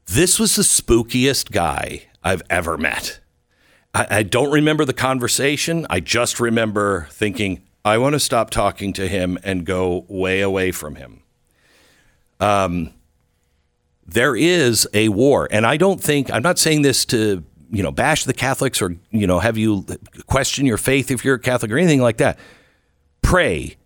This 0.07 0.39
was 0.39 0.57
the 0.57 0.63
spookiest 0.63 1.51
guy 1.51 2.03
I've 2.23 2.43
ever 2.51 2.77
met. 2.77 3.21
I, 3.95 4.07
I 4.11 4.23
don't 4.23 4.53
remember 4.53 4.85
the 4.85 4.93
conversation. 4.93 5.87
I 5.89 6.01
just 6.01 6.39
remember 6.41 7.09
thinking, 7.11 7.63
I 7.85 7.99
want 7.99 8.15
to 8.15 8.21
stop 8.21 8.51
talking 8.51 8.93
to 8.95 9.09
him 9.09 9.39
and 9.43 9.65
go 9.65 10.05
way 10.09 10.41
away 10.41 10.73
from 10.73 10.97
him. 10.97 11.23
Um, 12.41 12.93
there 14.07 14.37
is 14.37 14.87
a 14.93 15.09
war, 15.09 15.49
and 15.51 15.65
I 15.67 15.79
don't 15.79 16.03
think 16.03 16.31
I'm 16.31 16.43
not 16.43 16.59
saying 16.59 16.83
this 16.83 17.07
to 17.07 17.45
you 17.75 17.83
know 17.83 17.91
bash 17.91 18.25
the 18.25 18.33
Catholics 18.33 18.81
or 18.81 18.97
you 19.11 19.27
know 19.27 19.41
have 19.41 19.59
you 19.59 19.85
question 20.27 20.65
your 20.65 20.79
faith 20.79 21.11
if 21.11 21.25
you're 21.25 21.35
a 21.37 21.41
Catholic 21.41 21.71
or 21.71 21.79
anything 21.79 22.01
like 22.01 22.19
that. 22.19 22.39
Pray 23.21 23.77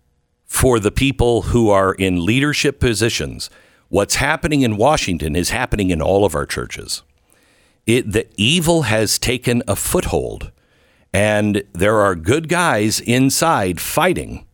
for 0.45 0.79
the 0.79 0.91
people 0.91 1.43
who 1.43 1.69
are 1.69 1.93
in 1.93 2.25
leadership 2.25 2.79
positions. 2.79 3.49
What's 3.89 4.15
happening 4.15 4.61
in 4.61 4.77
Washington 4.77 5.35
is 5.35 5.49
happening 5.49 5.89
in 5.89 6.01
all 6.01 6.25
of 6.25 6.35
our 6.35 6.45
churches. 6.45 7.03
It, 7.85 8.11
the 8.11 8.27
evil 8.37 8.83
has 8.83 9.17
taken 9.17 9.63
a 9.67 9.75
foothold, 9.75 10.51
and 11.11 11.63
there 11.73 11.97
are 11.99 12.15
good 12.15 12.47
guys 12.47 12.99
inside 12.99 13.79
fighting. 13.81 14.45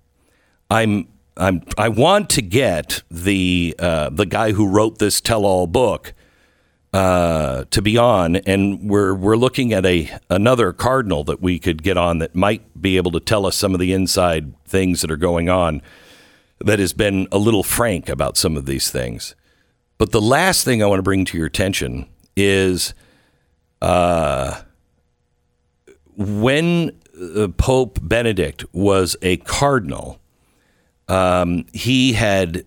I'm, 0.69 1.07
I'm, 1.35 1.63
I 1.77 1.89
want 1.89 2.29
to 2.31 2.41
get 2.41 3.03
the 3.11 3.75
uh, 3.77 4.09
the 4.09 4.25
guy 4.25 4.53
who 4.53 4.69
wrote 4.69 4.99
this 4.99 5.19
tell-all 5.19 5.67
book 5.67 6.13
uh, 6.95 7.65
to 7.71 7.81
be 7.81 7.97
on, 7.97 8.37
and 8.37 8.89
we're 8.89 9.13
we're 9.13 9.35
looking 9.35 9.73
at 9.73 9.85
a 9.85 10.09
another 10.29 10.71
cardinal 10.71 11.25
that 11.25 11.41
we 11.41 11.59
could 11.59 11.83
get 11.83 11.97
on 11.97 12.19
that 12.19 12.33
might 12.33 12.81
be 12.81 12.95
able 12.95 13.11
to 13.11 13.19
tell 13.19 13.45
us 13.45 13.57
some 13.57 13.73
of 13.73 13.81
the 13.81 13.91
inside 13.91 14.53
things 14.63 15.01
that 15.01 15.11
are 15.11 15.17
going 15.17 15.49
on. 15.49 15.81
That 16.61 16.79
has 16.79 16.93
been 16.93 17.27
a 17.33 17.37
little 17.37 17.63
frank 17.63 18.07
about 18.07 18.37
some 18.37 18.55
of 18.55 18.65
these 18.65 18.89
things. 18.89 19.35
But 19.97 20.13
the 20.13 20.21
last 20.21 20.63
thing 20.63 20.81
I 20.81 20.85
want 20.85 20.99
to 20.99 21.03
bring 21.03 21.25
to 21.25 21.37
your 21.37 21.47
attention 21.47 22.07
is 22.37 22.93
uh, 23.81 24.61
when 26.15 26.97
uh, 27.21 27.49
Pope 27.57 27.99
Benedict 28.01 28.63
was 28.71 29.17
a 29.21 29.35
cardinal, 29.35 30.21
um, 31.09 31.65
he 31.73 32.13
had 32.13 32.65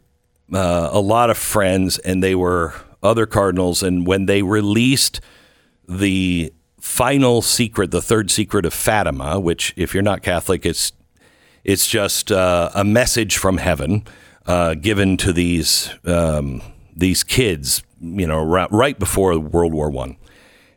uh, 0.53 0.91
a 0.93 1.01
lot 1.01 1.31
of 1.31 1.39
friends, 1.39 1.97
and 2.01 2.23
they 2.23 2.35
were 2.35 2.75
other 3.03 3.27
cardinals, 3.27 3.83
and 3.83 4.07
when 4.07 4.27
they 4.27 4.43
released 4.43 5.21
the 5.89 6.53
final 6.81 7.43
secret, 7.43 7.91
the 7.91 8.03
third 8.03 8.31
secret 8.31 8.65
of 8.65 8.75
Fatima, 8.75 9.39
which, 9.41 9.75
if 9.77 9.95
you're 9.95 10.03
not 10.03 10.23
Catholic, 10.23 10.67
it's 10.67 10.93
it's 11.65 11.87
just 11.87 12.33
uh, 12.33 12.71
a 12.75 12.85
message 12.85 13.37
from 13.37 13.59
heaven 13.59 14.05
uh, 14.47 14.75
given 14.75 15.17
to 15.19 15.33
these 15.33 15.91
um, 16.05 16.63
these 16.97 17.23
kids, 17.23 17.83
you 18.01 18.27
know, 18.27 18.43
right, 18.43 18.99
before 18.99 19.39
World 19.39 19.75
War 19.75 19.91
One, 19.91 20.17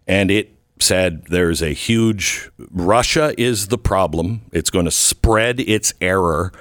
and 0.08 0.30
it 0.30 0.56
said 0.80 1.26
there's 1.28 1.62
a 1.62 1.74
huge 1.74 2.50
Russia 2.72 3.34
is 3.38 3.68
the 3.68 3.78
problem. 3.78 4.42
It's 4.52 4.70
going 4.70 4.86
to 4.86 4.92
spread 4.92 5.60
its 5.60 5.94
error 6.02 6.52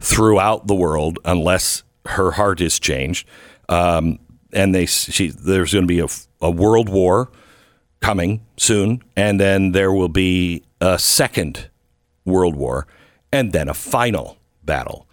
throughout 0.00 0.66
the 0.66 0.74
world 0.74 1.18
unless 1.24 1.82
her 2.06 2.32
heart 2.32 2.60
is 2.60 2.78
changed. 2.78 3.28
Um, 3.68 4.18
and 4.56 4.74
they 4.74 4.86
she, 4.86 5.28
there's 5.28 5.72
going 5.72 5.84
to 5.84 5.86
be 5.86 6.00
a, 6.00 6.08
a 6.40 6.50
world 6.50 6.88
war 6.88 7.30
coming 8.00 8.44
soon, 8.56 9.02
and 9.14 9.38
then 9.38 9.72
there 9.72 9.92
will 9.92 10.08
be 10.08 10.64
a 10.80 10.98
second 10.98 11.68
world 12.24 12.56
war, 12.56 12.86
and 13.30 13.52
then 13.52 13.68
a 13.68 13.74
final 13.74 14.38
battle. 14.64 15.06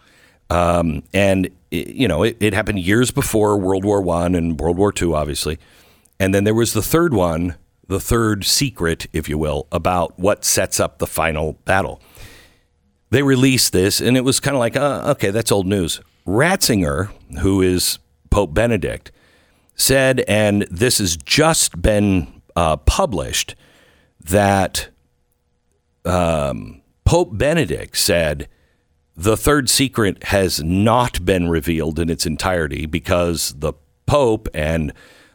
Um, 0.50 1.03
and 1.13 1.50
it, 1.71 1.89
you 1.89 2.07
know, 2.07 2.23
it, 2.23 2.38
it, 2.39 2.53
happened 2.53 2.79
years 2.79 3.12
before 3.12 3.57
World 3.57 3.83
War 3.85 4.01
One 4.01 4.35
and 4.35 4.59
World 4.59 4.77
War 4.77 4.91
Two, 4.91 5.13
obviously, 5.15 5.59
and 6.19 6.33
then 6.33 6.43
there 6.43 6.53
was 6.53 6.73
the 6.73 6.81
third 6.81 7.13
one, 7.13 7.55
the 7.88 8.00
third 8.00 8.45
secret, 8.45 9.07
if 9.13 9.27
you 9.27 9.38
will, 9.38 9.67
about 9.71 10.17
what 10.17 10.45
sets 10.45 10.79
up 10.79 11.00
the 11.00 11.07
final 11.07 11.53
battle. 11.65 12.01
They 13.09 13.23
released 13.23 13.73
this, 13.73 14.01
and 14.01 14.17
it 14.17 14.21
was 14.21 14.39
kind 14.39 14.55
of 14.55 14.59
like, 14.59 14.75
uh, 14.75 15.12
okay, 15.12 15.29
that's 15.29 15.51
old 15.51 15.67
news. 15.67 16.01
Ratzinger, 16.25 17.12
who 17.39 17.62
is 17.62 18.00
Pope 18.29 18.53
Benedict, 18.53 19.12
said, 19.75 20.22
and 20.27 20.63
this 20.70 21.00
has 21.00 21.18
just 21.18 21.82
been 21.82 22.42
uh, 22.56 22.77
published, 22.77 23.56
that 24.20 24.89
um, 26.06 26.82
Pope 27.06 27.38
Benedict 27.38 27.98
said 27.98 28.48
the 29.15 29.38
third 29.38 29.70
secret 29.70 30.25
has 30.25 30.63
not 30.63 31.24
been 31.25 31.50
revealed 31.50 32.00
in 32.00 32.10
its 32.10 32.25
entirety 32.25 32.86
because 32.86 33.53
the 33.58 33.74
Pope 34.06 34.48
and 34.53 34.92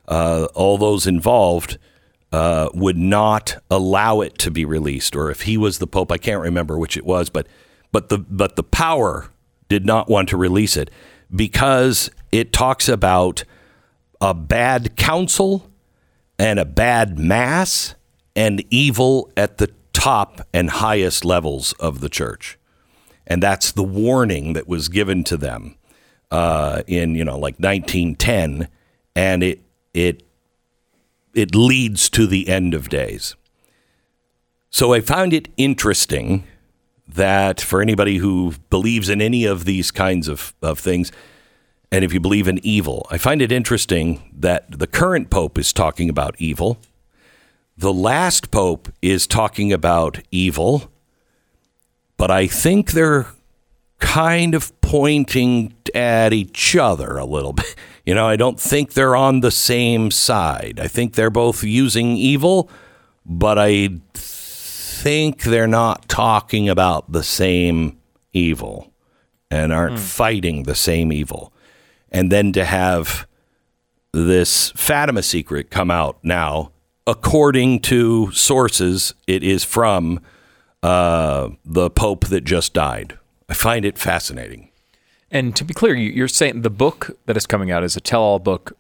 uh, 0.07 0.47
all 0.55 0.79
those 0.79 1.07
involved 1.07 1.79
uh, 2.33 2.69
would 2.75 2.97
not 2.97 3.57
allow 3.71 4.21
it 4.21 4.37
to 4.39 4.51
be 4.51 4.65
released. 4.65 5.17
Or 5.17 5.31
if 5.31 5.43
he 5.43 5.57
was 5.57 5.79
the 5.79 5.87
Pope, 5.87 6.13
I 6.13 6.19
can't 6.19 6.43
remember 6.43 6.79
which 6.79 6.97
it 6.97 7.07
was, 7.07 7.31
but 7.31 7.47
but 7.93 8.09
the 8.09 8.19
but 8.19 8.57
the 8.57 8.63
power 8.63 9.31
did 9.69 9.87
not 9.87 10.09
want 10.09 10.29
to 10.31 10.37
release 10.37 10.77
it 10.77 10.91
because 11.35 12.11
it 12.33 12.53
talks 12.53 12.89
about 12.89 13.45
a 14.21 14.35
bad 14.35 14.97
council 14.97 15.71
and 16.39 16.59
a 16.59 16.65
bad 16.65 17.19
mass 17.19 17.95
and 18.35 18.65
evil 18.71 19.31
at 19.37 19.59
the 19.59 19.71
top 19.93 20.47
and 20.53 20.71
highest 20.71 21.25
levels 21.25 21.73
of 21.75 22.01
the 22.01 22.09
church. 22.09 22.59
And 23.27 23.43
that's 23.43 23.73
the 23.73 23.83
warning 23.83 24.53
that 24.55 24.69
was 24.69 24.89
given 24.89 25.25
to 25.25 25.37
them 25.37 25.77
uh, 26.31 26.83
in, 26.87 27.15
you 27.15 27.25
know, 27.25 27.39
like 27.39 27.59
1910. 27.59 28.69
And 29.15 29.43
it, 29.43 29.61
it, 29.93 30.23
it 31.35 31.55
leads 31.55 32.09
to 32.11 32.27
the 32.27 32.49
end 32.49 32.75
of 32.75 32.89
days. 32.89 33.35
So 34.71 34.93
I 34.93 35.01
found 35.01 35.33
it 35.33 35.49
interesting 35.57 36.45
that 37.07 37.61
for 37.61 37.81
anybody 37.81 38.19
who 38.19 38.55
believes 38.71 39.09
in 39.09 39.21
any 39.21 39.45
of 39.45 39.65
these 39.65 39.91
kinds 39.91 40.29
of, 40.29 40.55
of 40.63 40.79
things, 40.79 41.11
and 41.91 42.05
if 42.05 42.13
you 42.13 42.21
believe 42.21 42.49
in 42.49 42.61
evil, 42.63 43.07
I 43.11 43.19
find 43.19 43.41
it 43.41 43.51
interesting 43.51 44.31
that 44.37 44.79
the 44.79 44.87
current 44.87 45.31
pope 45.31 45.59
is 45.59 45.73
talking 45.73 46.11
about 46.11 46.35
evil. 46.39 46.79
The 47.77 47.93
last 47.93 48.51
pope 48.51 48.89
is 49.01 49.27
talking 49.27 49.73
about 49.73 50.21
evil, 50.31 50.91
but 52.17 52.31
I 52.31 52.47
think 52.47 52.93
they're 52.93 53.29
kind 53.99 54.55
of 54.55 54.79
pointing 54.81 55.75
at 55.95 56.33
each 56.33 56.77
other 56.77 57.17
a 57.17 57.25
little 57.25 57.53
bit. 57.53 57.75
You 58.09 58.15
know, 58.15 58.27
I 58.27 58.37
don't 58.37 58.59
think 58.59 58.95
they're 58.95 59.15
on 59.15 59.41
the 59.41 59.51
same 59.51 60.11
side. 60.11 60.81
I 60.83 60.89
think 60.89 61.13
they're 61.13 61.29
both 61.29 61.63
using 61.63 62.17
evil, 62.17 62.71
but 63.27 63.59
I 63.59 64.01
think 64.15 65.43
they're 65.43 65.67
not 65.67 66.09
talking 66.09 66.71
about 66.71 67.13
the 67.13 67.23
same 67.23 67.99
evil 68.33 68.95
and 69.51 69.75
aren't 69.75 69.97
mm. 69.97 69.99
fighting 69.99 70.63
the 70.63 70.75
same 70.75 71.13
evil. 71.13 71.53
And 72.11 72.33
then 72.33 72.53
to 72.53 72.65
have 72.65 73.27
this 74.13 74.71
Fatima 74.71 75.23
secret 75.23 75.71
come 75.71 75.91
out 75.91 76.19
now, 76.23 76.73
according 77.07 77.81
to 77.81 78.31
sources, 78.33 79.15
it 79.27 79.43
is 79.43 79.65
from 79.65 80.21
uh, 80.83 81.51
the 81.65 81.91
Pope 81.91 82.27
that 82.27 82.45
just 82.45 82.73
died. 82.73 83.19
I 83.49 83.55
find 83.55 83.85
it 83.85 83.99
fascinating. 83.99 84.71
And 85.31 85.55
to 85.57 85.65
be 85.65 85.75
clear, 85.75 85.95
you're 85.95 86.29
saying 86.29 86.63
the 86.63 86.71
book 86.71 87.11
that 87.27 87.37
is 87.37 87.47
coming 87.47 87.71
out 87.71 87.85
is 87.85 87.97
a 87.97 88.01
tell 88.01 88.23
all 88.23 88.39
book 88.39 88.77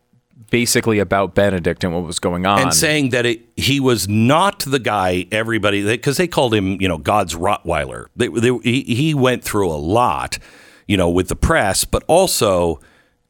basically 0.50 0.98
about 0.98 1.34
Benedict 1.34 1.84
and 1.84 1.92
what 1.92 2.04
was 2.04 2.18
going 2.18 2.46
on. 2.46 2.60
And 2.60 2.72
saying 2.72 3.10
that 3.10 3.26
it, 3.26 3.42
he 3.56 3.80
was 3.80 4.08
not 4.08 4.60
the 4.60 4.78
guy 4.78 5.26
everybody, 5.30 5.84
because 5.84 6.16
they 6.16 6.26
called 6.26 6.54
him, 6.54 6.80
you 6.80 6.88
know, 6.88 6.96
God's 6.96 7.34
Rottweiler. 7.34 8.06
They, 8.16 8.28
they, 8.28 8.50
he, 8.62 8.82
he 8.82 9.14
went 9.14 9.44
through 9.44 9.70
a 9.70 9.76
lot, 9.76 10.38
you 10.86 10.96
know, 10.96 11.10
with 11.10 11.28
the 11.28 11.36
press, 11.36 11.84
but 11.84 12.02
also 12.06 12.80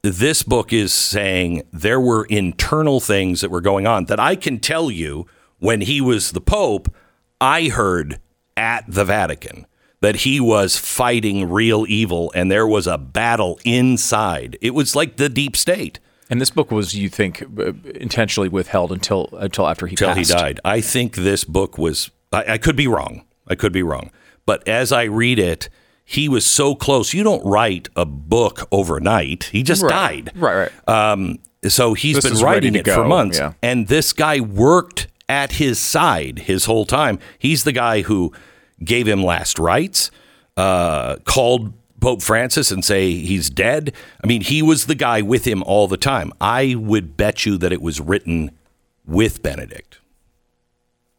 this 0.02 0.42
book 0.42 0.72
is 0.72 0.92
saying 0.92 1.62
there 1.72 2.00
were 2.00 2.24
internal 2.26 3.00
things 3.00 3.40
that 3.40 3.50
were 3.50 3.60
going 3.60 3.86
on 3.86 4.06
that 4.06 4.20
I 4.20 4.36
can 4.36 4.60
tell 4.60 4.90
you 4.90 5.26
when 5.58 5.80
he 5.80 6.00
was 6.00 6.32
the 6.32 6.40
Pope, 6.40 6.94
I 7.40 7.64
heard 7.68 8.20
at 8.56 8.84
the 8.88 9.04
Vatican 9.04 9.66
that 10.00 10.16
he 10.16 10.38
was 10.38 10.76
fighting 10.76 11.48
real 11.50 11.84
evil 11.88 12.30
and 12.34 12.50
there 12.50 12.66
was 12.66 12.86
a 12.86 12.98
battle 12.98 13.58
inside. 13.64 14.56
It 14.60 14.70
was 14.70 14.94
like 14.94 15.16
the 15.16 15.28
deep 15.28 15.56
state. 15.56 15.98
And 16.30 16.40
this 16.40 16.50
book 16.50 16.70
was, 16.70 16.94
you 16.94 17.08
think, 17.08 17.42
uh, 17.42 17.72
intentionally 17.94 18.50
withheld 18.50 18.92
until 18.92 19.30
until 19.32 19.66
after 19.66 19.86
he 19.86 19.92
until 19.92 20.14
passed. 20.14 20.30
he 20.30 20.36
died. 20.36 20.60
I 20.64 20.80
think 20.82 21.16
this 21.16 21.42
book 21.42 21.78
was. 21.78 22.10
I, 22.32 22.52
I, 22.52 22.58
could 22.58 22.76
be 22.76 22.86
wrong. 22.86 23.24
I 23.46 23.54
could 23.54 23.72
be 23.72 23.82
wrong. 23.82 24.10
But 24.44 24.66
as 24.68 24.92
I 24.92 25.04
read 25.04 25.38
it, 25.38 25.70
he 26.10 26.26
was 26.26 26.46
so 26.46 26.74
close. 26.74 27.12
You 27.12 27.22
don't 27.22 27.44
write 27.44 27.90
a 27.94 28.06
book 28.06 28.66
overnight. 28.72 29.44
He 29.44 29.62
just 29.62 29.82
right. 29.82 30.24
died. 30.24 30.32
Right. 30.34 30.70
Right. 30.86 30.88
Um, 30.88 31.38
so 31.66 31.92
he's 31.92 32.16
this 32.16 32.24
been 32.24 32.42
writing 32.42 32.74
it 32.76 32.86
go. 32.86 32.94
for 32.94 33.04
months, 33.04 33.36
yeah. 33.36 33.52
and 33.62 33.88
this 33.88 34.14
guy 34.14 34.40
worked 34.40 35.08
at 35.28 35.52
his 35.52 35.78
side 35.78 36.38
his 36.38 36.64
whole 36.64 36.86
time. 36.86 37.18
He's 37.38 37.64
the 37.64 37.72
guy 37.72 38.00
who 38.00 38.32
gave 38.82 39.06
him 39.06 39.22
last 39.22 39.58
rites, 39.58 40.10
uh, 40.56 41.16
called 41.26 41.74
Pope 42.00 42.22
Francis 42.22 42.70
and 42.70 42.82
say 42.82 43.10
he's 43.12 43.50
dead. 43.50 43.92
I 44.24 44.26
mean, 44.26 44.40
he 44.40 44.62
was 44.62 44.86
the 44.86 44.94
guy 44.94 45.20
with 45.20 45.44
him 45.44 45.62
all 45.64 45.88
the 45.88 45.98
time. 45.98 46.32
I 46.40 46.74
would 46.74 47.18
bet 47.18 47.44
you 47.44 47.58
that 47.58 47.70
it 47.70 47.82
was 47.82 48.00
written 48.00 48.52
with 49.04 49.42
Benedict. 49.42 49.98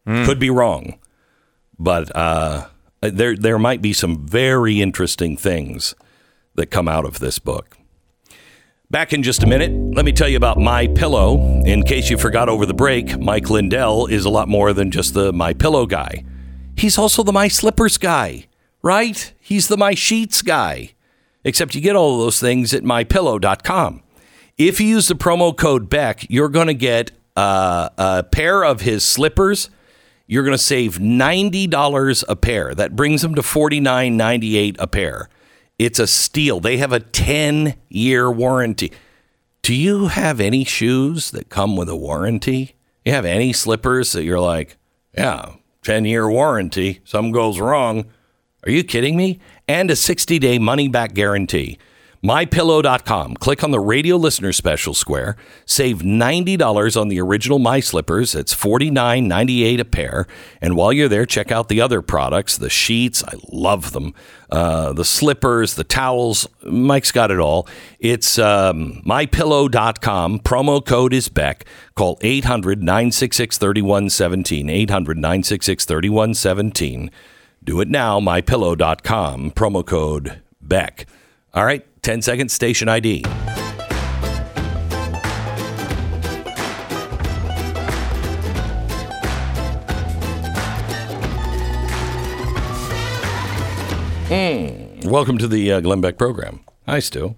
Mm. 0.04 0.26
Could 0.26 0.40
be 0.40 0.50
wrong, 0.50 0.98
but 1.78 2.10
uh, 2.16 2.66
there 3.00 3.36
there 3.36 3.58
might 3.58 3.82
be 3.82 3.92
some 3.92 4.26
very 4.26 4.80
interesting 4.80 5.36
things 5.36 5.94
that 6.54 6.66
come 6.66 6.88
out 6.88 7.04
of 7.04 7.18
this 7.18 7.38
book. 7.38 7.76
Back 8.90 9.12
in 9.12 9.22
just 9.22 9.42
a 9.42 9.46
minute, 9.46 9.70
let 9.94 10.04
me 10.04 10.12
tell 10.12 10.28
you 10.28 10.36
about 10.36 10.58
My 10.58 10.88
Pillow. 10.88 11.62
In 11.64 11.84
case 11.84 12.10
you 12.10 12.18
forgot 12.18 12.48
over 12.48 12.66
the 12.66 12.74
break, 12.74 13.18
Mike 13.18 13.48
Lindell 13.48 14.06
is 14.06 14.24
a 14.24 14.30
lot 14.30 14.48
more 14.48 14.72
than 14.72 14.90
just 14.90 15.14
the 15.14 15.32
My 15.32 15.54
Pillow 15.54 15.86
guy. 15.86 16.24
He's 16.76 16.98
also 16.98 17.22
the 17.22 17.32
My 17.32 17.46
Slippers 17.46 17.98
guy 17.98 18.46
right? 18.82 19.32
He's 19.40 19.68
the 19.68 19.76
My 19.76 19.94
Sheets 19.94 20.42
guy. 20.42 20.92
Except 21.44 21.74
you 21.74 21.80
get 21.80 21.96
all 21.96 22.18
those 22.18 22.38
things 22.38 22.74
at 22.74 22.82
mypillow.com. 22.82 24.02
If 24.58 24.80
you 24.80 24.86
use 24.86 25.08
the 25.08 25.14
promo 25.14 25.56
code 25.56 25.88
Beck, 25.88 26.26
you're 26.28 26.50
going 26.50 26.66
to 26.66 26.74
get 26.74 27.12
uh, 27.34 27.88
a 27.96 28.22
pair 28.24 28.62
of 28.62 28.82
his 28.82 29.04
slippers. 29.04 29.70
You're 30.30 30.44
going 30.44 30.56
to 30.56 30.62
save 30.62 30.98
$90 30.98 32.24
a 32.28 32.36
pair. 32.36 32.72
That 32.72 32.94
brings 32.94 33.22
them 33.22 33.34
to 33.34 33.42
$49.98 33.42 34.76
a 34.78 34.86
pair. 34.86 35.28
It's 35.76 35.98
a 35.98 36.06
steal. 36.06 36.60
They 36.60 36.76
have 36.76 36.92
a 36.92 37.00
10 37.00 37.74
year 37.88 38.30
warranty. 38.30 38.92
Do 39.62 39.74
you 39.74 40.06
have 40.06 40.38
any 40.38 40.62
shoes 40.62 41.32
that 41.32 41.48
come 41.48 41.76
with 41.76 41.88
a 41.88 41.96
warranty? 41.96 42.76
You 43.04 43.10
have 43.10 43.24
any 43.24 43.52
slippers 43.52 44.12
that 44.12 44.22
you're 44.22 44.38
like, 44.38 44.76
yeah, 45.18 45.54
10 45.82 46.04
year 46.04 46.30
warranty. 46.30 47.00
Something 47.02 47.32
goes 47.32 47.58
wrong. 47.58 48.04
Are 48.64 48.70
you 48.70 48.84
kidding 48.84 49.16
me? 49.16 49.40
And 49.66 49.90
a 49.90 49.96
60 49.96 50.38
day 50.38 50.60
money 50.60 50.86
back 50.86 51.12
guarantee. 51.12 51.76
MyPillow.com. 52.22 53.34
Click 53.36 53.64
on 53.64 53.70
the 53.70 53.80
radio 53.80 54.16
listener 54.16 54.52
special 54.52 54.92
square. 54.92 55.36
Save 55.64 56.00
$90 56.00 57.00
on 57.00 57.08
the 57.08 57.18
original 57.20 57.58
My 57.58 57.80
Slippers. 57.80 58.34
It's 58.34 58.54
$49.98 58.54 59.80
a 59.80 59.84
pair. 59.86 60.26
And 60.60 60.76
while 60.76 60.92
you're 60.92 61.08
there, 61.08 61.24
check 61.24 61.50
out 61.50 61.68
the 61.68 61.80
other 61.80 62.02
products 62.02 62.58
the 62.58 62.68
sheets. 62.68 63.24
I 63.24 63.34
love 63.50 63.92
them. 63.92 64.12
Uh, 64.50 64.92
the 64.92 65.04
slippers, 65.04 65.74
the 65.74 65.84
towels. 65.84 66.46
Mike's 66.62 67.10
got 67.10 67.30
it 67.30 67.38
all. 67.38 67.66
It's 67.98 68.38
um, 68.38 69.00
mypillow.com. 69.06 70.40
Promo 70.40 70.84
code 70.84 71.14
is 71.14 71.30
Beck. 71.30 71.64
Call 71.94 72.18
800 72.20 72.82
966 72.82 73.56
3117. 73.56 74.68
800 74.68 75.16
966 75.16 75.84
3117. 75.86 77.10
Do 77.64 77.80
it 77.80 77.88
now, 77.88 78.20
mypillow.com. 78.20 79.52
Promo 79.52 79.86
code 79.86 80.42
Beck. 80.60 81.06
All 81.52 81.64
right, 81.64 81.84
10 82.02 82.22
seconds, 82.22 82.52
station 82.52 82.88
ID. 82.88 83.24
Mm. 94.30 95.04
Welcome 95.06 95.38
to 95.38 95.48
the 95.48 95.72
uh, 95.72 95.80
Glenn 95.80 96.00
Beck 96.00 96.16
program. 96.16 96.60
Hi, 96.86 97.00
Stu. 97.00 97.34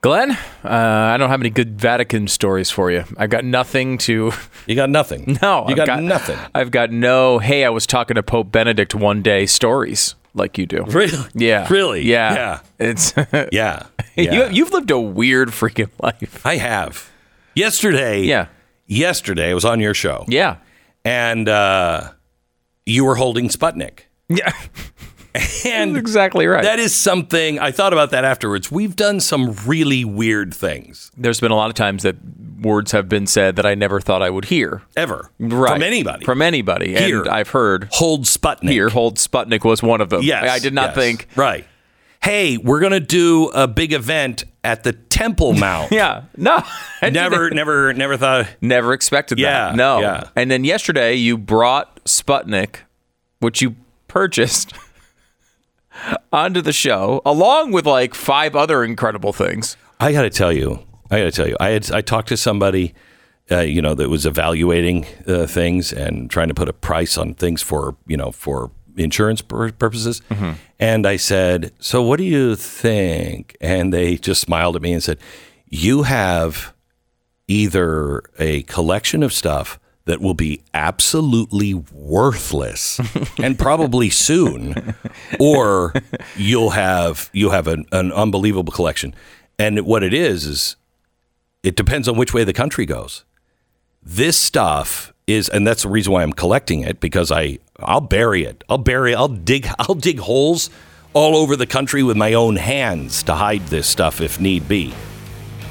Glenn, 0.00 0.30
uh, 0.30 0.36
I 0.64 1.16
don't 1.16 1.28
have 1.28 1.40
any 1.40 1.50
good 1.50 1.80
Vatican 1.80 2.28
stories 2.28 2.70
for 2.70 2.90
you. 2.90 3.04
I've 3.16 3.30
got 3.30 3.44
nothing 3.44 3.98
to. 3.98 4.30
You 4.66 4.74
got 4.76 4.90
nothing. 4.90 5.38
No, 5.42 5.64
you 5.68 5.74
I've 5.80 5.86
got, 5.86 6.02
nothing. 6.02 6.38
I've 6.54 6.70
got 6.70 6.92
no. 6.92 7.40
Hey, 7.40 7.64
I 7.64 7.70
was 7.70 7.84
talking 7.84 8.14
to 8.14 8.22
Pope 8.22 8.52
Benedict 8.52 8.94
one 8.94 9.22
day. 9.22 9.44
Stories 9.46 10.14
like 10.38 10.56
you 10.56 10.66
do. 10.66 10.84
Really? 10.84 11.28
Yeah. 11.34 11.66
Really? 11.70 12.02
Yeah. 12.02 12.34
Yeah. 12.34 12.60
It's. 12.78 13.14
Yeah. 13.52 13.86
you, 14.16 14.24
yeah. 14.24 14.48
you've 14.50 14.72
lived 14.72 14.90
a 14.90 14.98
weird 14.98 15.48
freaking 15.50 15.90
life. 16.00 16.44
I 16.46 16.56
have. 16.56 17.10
Yesterday. 17.54 18.22
Yeah. 18.22 18.48
Yesterday, 18.86 19.50
I 19.50 19.54
was 19.54 19.64
on 19.64 19.80
your 19.80 19.94
show. 19.94 20.24
Yeah. 20.28 20.56
And 21.04 21.48
uh, 21.48 22.12
you 22.86 23.04
were 23.04 23.16
holding 23.16 23.48
Sputnik. 23.48 24.00
Yeah. 24.28 24.52
And 25.64 25.94
That's 25.94 26.00
exactly 26.00 26.46
right. 26.46 26.62
that 26.64 26.78
is 26.78 26.94
something 26.94 27.58
I 27.58 27.70
thought 27.70 27.92
about 27.92 28.10
that 28.10 28.24
afterwards. 28.24 28.70
We've 28.70 28.96
done 28.96 29.20
some 29.20 29.52
really 29.66 30.04
weird 30.04 30.52
things 30.54 31.10
There's 31.16 31.40
been 31.40 31.50
a 31.50 31.56
lot 31.56 31.68
of 31.68 31.74
times 31.74 32.02
that 32.04 32.16
words 32.60 32.92
have 32.92 33.08
been 33.08 33.26
said 33.26 33.56
that 33.56 33.66
I 33.66 33.74
never 33.74 34.00
thought 34.00 34.22
I 34.22 34.30
would 34.30 34.46
hear. 34.46 34.82
ever 34.96 35.30
Right. 35.38 35.72
from 35.74 35.82
anybody. 35.82 36.24
From 36.24 36.42
anybody. 36.42 36.96
Here. 36.96 37.20
And 37.20 37.28
I've 37.28 37.50
heard 37.50 37.88
hold 37.92 38.24
Sputnik. 38.24 38.70
here, 38.70 38.88
hold 38.88 39.16
Sputnik 39.18 39.64
was 39.64 39.82
one 39.82 40.00
of 40.00 40.10
them. 40.10 40.22
Yes. 40.22 40.50
I 40.50 40.58
did 40.58 40.74
not 40.74 40.88
yes. 40.90 40.94
think. 40.96 41.28
Right. 41.36 41.66
Hey, 42.22 42.56
we're 42.56 42.80
going 42.80 42.92
to 42.92 42.98
do 43.00 43.48
a 43.54 43.68
big 43.68 43.92
event 43.92 44.42
at 44.64 44.82
the 44.82 44.92
Temple 44.92 45.52
Mount. 45.54 45.92
Yeah. 45.92 46.22
No. 46.36 46.62
Never, 47.00 47.50
never, 47.50 47.94
never 47.94 48.16
thought. 48.16 48.48
Never 48.60 48.92
expected 48.92 49.38
Yeah, 49.38 49.68
that. 49.68 49.76
No. 49.76 50.00
yeah. 50.00 50.24
And 50.34 50.50
then 50.50 50.64
yesterday 50.64 51.14
you 51.14 51.38
brought 51.38 52.02
Sputnik, 52.06 52.78
which 53.38 53.62
you 53.62 53.76
purchased, 54.08 54.72
onto 56.32 56.60
the 56.60 56.72
show, 56.72 57.22
along 57.24 57.72
with 57.72 57.86
like 57.86 58.14
five 58.14 58.54
other 58.56 58.84
incredible 58.84 59.32
things. 59.32 59.76
I 60.00 60.12
got 60.12 60.22
to 60.22 60.30
tell 60.30 60.52
you, 60.52 60.80
I 61.10 61.18
got 61.18 61.24
to 61.24 61.32
tell 61.32 61.48
you, 61.48 61.56
I 61.60 61.70
had 61.70 61.90
I 61.92 62.00
talked 62.00 62.28
to 62.28 62.36
somebody, 62.36 62.94
uh, 63.50 63.60
you 63.60 63.82
know, 63.82 63.94
that 63.94 64.08
was 64.08 64.26
evaluating 64.26 65.06
uh, 65.26 65.46
things 65.46 65.92
and 65.92 66.30
trying 66.30 66.48
to 66.48 66.54
put 66.54 66.68
a 66.68 66.72
price 66.72 67.16
on 67.18 67.34
things 67.34 67.62
for 67.62 67.96
you 68.06 68.16
know 68.16 68.30
for 68.30 68.70
insurance 68.96 69.42
pur- 69.42 69.72
purposes, 69.72 70.22
and 70.78 71.06
I 71.06 71.16
said, 71.16 71.72
"So 71.78 72.02
what 72.02 72.18
do 72.18 72.24
you 72.24 72.56
think?" 72.56 73.56
And 73.60 73.92
they 73.92 74.16
just 74.16 74.40
smiled 74.40 74.76
at 74.76 74.82
me 74.82 74.92
and 74.92 75.02
said, 75.02 75.18
"You 75.68 76.02
have 76.02 76.74
either 77.48 78.22
a 78.38 78.62
collection 78.64 79.22
of 79.22 79.32
stuff." 79.32 79.78
That 80.08 80.22
will 80.22 80.32
be 80.32 80.62
absolutely 80.72 81.74
worthless 81.74 82.98
and 83.38 83.58
probably 83.58 84.08
soon, 84.08 84.94
or 85.38 85.92
you'll 86.34 86.70
have 86.70 87.28
you 87.34 87.50
have 87.50 87.66
an, 87.66 87.84
an 87.92 88.10
unbelievable 88.12 88.72
collection. 88.72 89.14
And 89.58 89.80
what 89.84 90.02
it 90.02 90.14
is 90.14 90.46
is 90.46 90.76
it 91.62 91.76
depends 91.76 92.08
on 92.08 92.16
which 92.16 92.32
way 92.32 92.42
the 92.42 92.54
country 92.54 92.86
goes. 92.86 93.26
This 94.02 94.38
stuff 94.38 95.12
is, 95.26 95.50
and 95.50 95.66
that's 95.66 95.82
the 95.82 95.90
reason 95.90 96.14
why 96.14 96.22
I'm 96.22 96.32
collecting 96.32 96.80
it 96.80 97.00
because 97.00 97.30
I 97.30 97.58
I'll 97.78 98.00
bury 98.00 98.44
it. 98.44 98.64
I'll 98.70 98.78
bury. 98.78 99.14
I'll 99.14 99.28
dig. 99.28 99.68
I'll 99.78 99.94
dig 99.94 100.20
holes 100.20 100.70
all 101.12 101.36
over 101.36 101.54
the 101.54 101.66
country 101.66 102.02
with 102.02 102.16
my 102.16 102.32
own 102.32 102.56
hands 102.56 103.22
to 103.24 103.34
hide 103.34 103.66
this 103.66 103.86
stuff 103.86 104.22
if 104.22 104.40
need 104.40 104.66
be. 104.68 104.94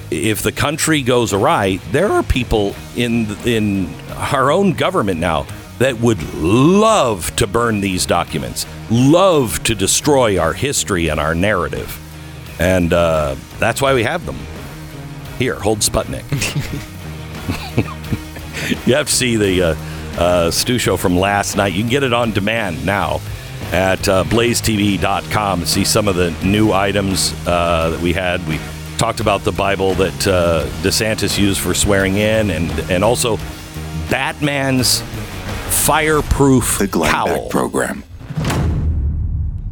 If 0.10 0.42
the 0.42 0.52
country 0.52 1.02
goes 1.02 1.34
awry, 1.34 1.80
there 1.92 2.08
are 2.08 2.24
people 2.24 2.76
in 2.96 3.28
in 3.46 3.94
our 4.14 4.52
own 4.52 4.74
government 4.74 5.20
now 5.20 5.46
that 5.80 6.00
would 6.00 6.22
love 6.34 7.36
to 7.36 7.46
burn 7.46 7.82
these 7.82 8.06
documents, 8.06 8.66
love 8.90 9.62
to 9.64 9.76
destroy 9.76 10.40
our 10.40 10.54
history 10.54 11.10
and 11.10 11.20
our 11.20 11.36
narrative, 11.36 12.00
and 12.60 12.94
uh, 12.94 13.36
that's 13.60 13.82
why 13.82 13.94
we 13.94 14.04
have 14.04 14.26
them. 14.26 14.38
Here, 15.38 15.56
hold 15.56 15.80
Sputnik. 15.80 16.24
you 18.88 18.96
have 18.96 19.08
to 19.08 19.14
see 19.14 19.36
the 19.36 19.62
uh, 19.62 19.76
uh, 20.18 20.52
Stu 20.52 20.80
show 20.80 20.98
from 20.98 21.18
last 21.18 21.58
night. 21.58 21.74
You 21.74 21.82
can 21.82 21.90
get 21.90 22.04
it 22.04 22.14
on 22.14 22.32
demand 22.32 22.86
now 22.86 23.20
at 23.72 24.08
uh, 24.08 24.24
blazetv.com 24.24 25.66
see 25.66 25.84
some 25.84 26.08
of 26.08 26.16
the 26.16 26.32
new 26.44 26.72
items 26.72 27.34
uh, 27.46 27.90
that 27.92 28.02
we 28.02 28.14
had. 28.14 28.46
We 28.48 28.60
talked 28.98 29.20
about 29.20 29.44
the 29.44 29.52
Bible 29.52 29.94
that 29.96 30.28
uh, 30.28 30.66
DeSantis 30.82 31.38
used 31.38 31.60
for 31.62 31.74
swearing 31.74 32.18
in, 32.18 32.50
and 32.50 32.72
and 32.92 33.04
also 33.04 33.38
Batman's 34.10 35.02
fireproof 35.70 36.80
The 36.80 36.88
Glenn 36.88 37.12
cowl. 37.12 37.28
Beck 37.28 37.50
Program. 37.50 38.04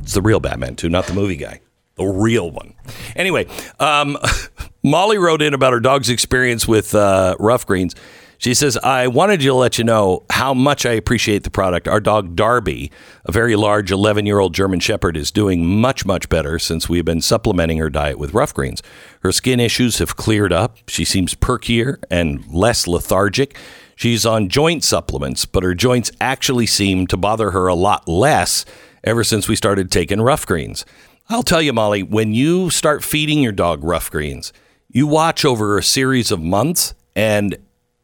It's 0.04 0.14
the 0.14 0.22
real 0.22 0.40
Batman, 0.40 0.76
too, 0.76 0.88
not 0.90 1.08
the 1.08 1.14
movie 1.14 1.36
guy. 1.36 1.62
The 1.96 2.06
real 2.06 2.52
one. 2.52 2.74
Anyway, 3.16 3.48
um, 3.80 4.18
Molly 4.84 5.18
wrote 5.18 5.42
in 5.42 5.54
about 5.54 5.74
her 5.74 5.80
dog's 5.80 6.10
experience 6.10 6.68
with 6.68 6.94
uh, 6.94 7.36
Ruff 7.40 7.66
Greens. 7.66 7.96
She 8.38 8.54
says, 8.54 8.78
I 8.78 9.08
wanted 9.08 9.40
to 9.42 9.54
let 9.54 9.78
you 9.78 9.84
know 9.84 10.24
how 10.30 10.54
much 10.54 10.86
I 10.86 10.92
appreciate 10.92 11.44
the 11.44 11.50
product. 11.50 11.88
Our 11.88 12.00
dog 12.00 12.36
Darby, 12.36 12.92
a 13.26 13.32
very 13.32 13.56
large 13.56 13.92
11 13.92 14.26
year 14.26 14.40
old 14.40 14.54
German 14.54 14.80
Shepherd, 14.80 15.18
is 15.18 15.32
doing 15.32 15.66
much, 15.66 16.06
much 16.06 16.30
better 16.30 16.60
since 16.60 16.90
we've 16.90 17.06
been 17.06 17.22
supplementing 17.22 17.78
her 17.78 17.90
diet 17.90 18.20
with 18.20 18.34
Ruff 18.34 18.54
Greens. 18.54 18.82
Her 19.22 19.32
skin 19.32 19.60
issues 19.60 20.00
have 20.00 20.16
cleared 20.16 20.54
up. 20.54 20.78
She 20.88 21.06
seems 21.06 21.34
perkier 21.36 22.04
and 22.10 22.46
less 22.54 22.88
lethargic. 22.88 23.58
She's 23.96 24.26
on 24.26 24.50
joint 24.50 24.84
supplements, 24.84 25.46
but 25.46 25.64
her 25.64 25.74
joints 25.74 26.12
actually 26.20 26.66
seem 26.66 27.08
to 27.08 27.18
bother 27.18 27.52
her 27.52 27.68
a 27.68 27.76
lot 27.76 28.08
less 28.08 28.66
ever 29.04 29.24
since 29.24 29.48
we 29.48 29.56
started 29.56 29.92
taking 29.92 30.22
Ruff 30.22 30.46
Greens. 30.46 30.86
I'll 31.30 31.44
tell 31.44 31.62
you, 31.62 31.74
Molly, 31.74 32.04
when 32.04 32.34
you 32.34 32.70
start 32.70 33.04
feeding 33.04 33.40
your 33.42 33.52
dog 33.52 33.84
Ruff 33.84 34.12
Greens, 34.12 34.52
you 34.90 35.08
watch 35.08 35.44
over 35.44 35.78
a 35.78 35.84
series 35.84 36.32
of 36.32 36.42
months, 36.42 36.94
and 37.16 37.58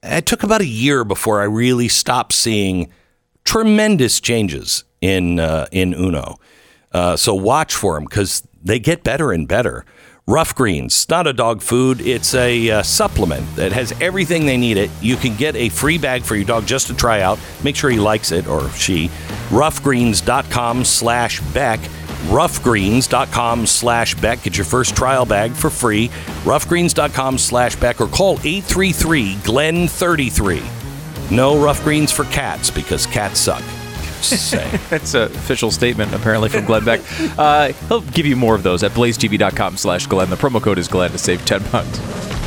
it 0.04 0.26
took 0.26 0.44
about 0.44 0.62
a 0.62 0.68
year 0.68 1.04
before 1.04 1.42
I 1.42 1.46
really 1.46 1.88
stopped 1.88 2.34
seeing 2.34 2.92
tremendous 3.44 4.20
changes 4.20 4.84
in 5.02 5.40
uh, 5.40 5.68
in 5.72 5.94
Uno. 5.94 6.38
Uh, 6.92 7.16
so 7.16 7.34
watch 7.34 7.74
for 7.74 7.96
them 7.96 8.06
because 8.06 8.46
they 8.64 8.80
get 8.80 9.04
better 9.04 9.32
and 9.32 9.48
better. 9.48 9.86
Ruff 10.28 10.54
Greens, 10.54 11.10
not 11.10 11.26
a 11.26 11.34
dog 11.34 11.62
food. 11.62 12.00
It's 12.00 12.36
a 12.36 12.70
uh, 12.70 12.84
supplement 12.84 13.56
that 13.56 13.72
has 13.72 13.92
everything 14.00 14.46
they 14.46 14.56
need 14.56 14.78
it. 14.78 14.92
You 15.02 15.16
can 15.16 15.36
get 15.36 15.56
a 15.56 15.70
free 15.70 15.98
bag 15.98 16.22
for 16.22 16.36
your 16.36 16.46
dog 16.46 16.68
just 16.68 16.88
to 16.88 16.94
try 16.94 17.22
out. 17.22 17.40
Make 17.64 17.76
sure 17.76 17.90
he 17.90 18.00
likes 18.00 18.32
it 18.32 18.48
or 18.48 18.70
she. 18.72 19.08
Ruffgreens.com 19.50 20.86
slash 20.86 21.42
Beck. 21.54 21.80
Ruffgreens.com 22.30 23.66
slash 23.66 24.16
Beck. 24.16 24.44
Get 24.44 24.58
your 24.58 24.66
first 24.66 24.96
trial 24.96 25.26
bag 25.26 25.52
for 25.52 25.70
free. 25.70 26.10
Ruffgreens.com 26.44 27.38
slash 27.38 27.76
Beck 27.76 28.00
or 28.00 28.08
call 28.08 28.34
833 28.44 29.36
Glen 29.44 29.88
33. 29.88 30.62
No 31.32 31.64
Ruff 31.64 31.82
Greens 31.84 32.12
for 32.12 32.26
cats 32.26 32.70
because 32.70 33.06
cats 33.06 33.40
suck. 33.40 33.64
That's 34.90 35.14
an 35.16 35.24
official 35.24 35.72
statement, 35.72 36.14
apparently, 36.14 36.50
from 36.50 36.66
Glenn 36.66 36.86
Beck. 36.86 37.02
Uh, 37.40 37.72
he'll 37.88 38.02
give 38.02 38.26
you 38.26 38.36
more 38.36 38.54
of 38.54 38.64
those 38.64 38.84
at 38.84 38.92
blazetv.com 38.92 39.78
slash 39.78 40.06
Glenn. 40.06 40.30
The 40.30 40.36
promo 40.36 40.62
code 40.62 40.78
is 40.78 40.88
Glenn 40.88 41.12
to 41.12 41.18
save 41.18 41.44
10 41.46 41.64
bucks. 41.72 42.41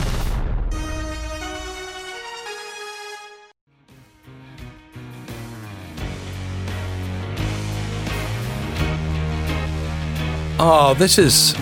Oh, 10.67 10.95
this 10.95 11.19
is. 11.19 11.55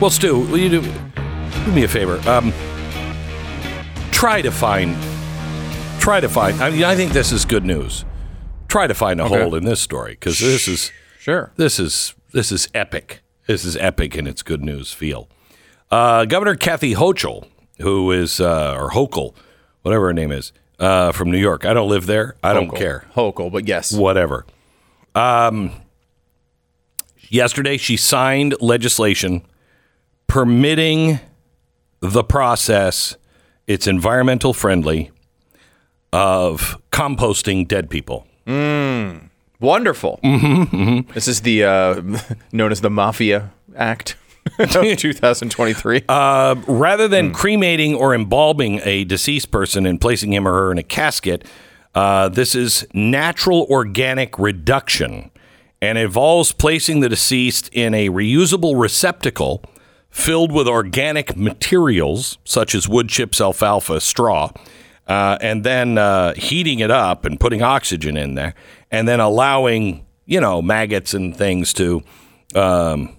Well, 0.00 0.10
Stu, 0.10 0.38
will 0.38 0.58
you 0.58 0.68
do, 0.68 0.82
do 0.82 1.72
me 1.72 1.82
a 1.82 1.88
favor? 1.88 2.20
Um, 2.28 2.52
try 4.12 4.40
to 4.40 4.52
find. 4.52 4.96
Try 6.00 6.20
to 6.20 6.28
find. 6.28 6.60
I 6.62 6.70
mean, 6.70 6.84
I 6.84 6.94
think 6.94 7.12
this 7.12 7.32
is 7.32 7.44
good 7.44 7.64
news. 7.64 8.04
Try 8.68 8.86
to 8.86 8.94
find 8.94 9.20
a 9.20 9.24
Okay. 9.24 9.42
hole 9.42 9.54
in 9.56 9.64
this 9.64 9.80
story 9.80 10.12
because 10.12 10.38
this 10.38 10.68
is 10.68 10.92
Sure. 11.18 11.50
this 11.56 11.78
is 11.80 12.14
this 12.32 12.52
is 12.52 12.68
epic. 12.72 13.20
This 13.46 13.64
is 13.64 13.76
epic 13.76 14.16
in 14.16 14.26
its 14.28 14.42
good 14.42 14.62
news 14.62 14.92
feel. 14.92 15.28
Uh, 15.90 16.24
Governor 16.24 16.54
Kathy 16.54 16.94
Hochul, 16.94 17.46
who 17.80 18.10
is, 18.12 18.40
uh, 18.40 18.76
or 18.78 18.90
Hochul, 18.90 19.34
whatever 19.82 20.06
her 20.06 20.12
name 20.14 20.30
is, 20.32 20.52
uh, 20.78 21.10
from 21.12 21.30
New 21.32 21.38
York. 21.38 21.66
I 21.66 21.74
don't 21.74 21.88
live 21.88 22.06
there. 22.06 22.36
I 22.44 22.52
don't 22.54 22.70
care. 22.74 23.04
Hochul, 23.16 23.50
but 23.52 23.66
yes. 23.68 23.92
Whatever. 23.92 24.46
Um, 25.16 25.72
yesterday, 27.32 27.76
she 27.76 27.96
signed 27.96 28.54
legislation 28.60 29.42
permitting 30.26 31.18
the 32.00 32.22
process, 32.22 33.16
it's 33.66 33.86
environmental 33.86 34.52
friendly, 34.52 35.10
of 36.12 36.80
composting 36.90 37.66
dead 37.66 37.90
people. 37.90 38.26
Wonderful. 39.60 40.18
Mm-hmm, 40.24 41.12
This 41.12 41.28
is 41.28 41.42
the 41.42 41.64
uh, 41.64 42.02
known 42.52 42.72
as 42.72 42.80
the 42.80 42.90
Mafia 42.90 43.52
Act 43.76 44.16
2023. 44.58 46.02
Uh, 46.08 46.56
rather 46.66 47.06
than 47.06 47.32
cremating 47.32 47.94
or 47.94 48.12
embalming 48.14 48.80
a 48.84 49.04
deceased 49.04 49.52
person 49.52 49.86
and 49.86 50.00
placing 50.00 50.32
him 50.32 50.48
or 50.48 50.52
her 50.52 50.72
in 50.72 50.78
a 50.78 50.82
casket, 50.82 51.46
uh, 51.94 52.28
this 52.28 52.54
is 52.56 52.86
natural 52.92 53.66
organic 53.70 54.36
reduction 54.38 55.30
and 55.82 55.98
involves 55.98 56.52
placing 56.52 57.00
the 57.00 57.08
deceased 57.08 57.68
in 57.72 57.92
a 57.92 58.08
reusable 58.08 58.80
receptacle 58.80 59.62
filled 60.08 60.52
with 60.52 60.68
organic 60.68 61.36
materials 61.36 62.38
such 62.44 62.74
as 62.74 62.88
wood 62.88 63.08
chips, 63.08 63.40
alfalfa, 63.40 64.00
straw, 64.00 64.50
uh, 65.08 65.36
and 65.40 65.64
then 65.64 65.98
uh, 65.98 66.32
heating 66.34 66.78
it 66.78 66.90
up 66.90 67.24
and 67.24 67.40
putting 67.40 67.62
oxygen 67.62 68.16
in 68.16 68.36
there, 68.36 68.54
and 68.92 69.08
then 69.08 69.18
allowing 69.18 70.06
you 70.24 70.40
know 70.40 70.62
maggots 70.62 71.12
and 71.12 71.36
things 71.36 71.74
to. 71.74 72.02
Um, 72.54 73.16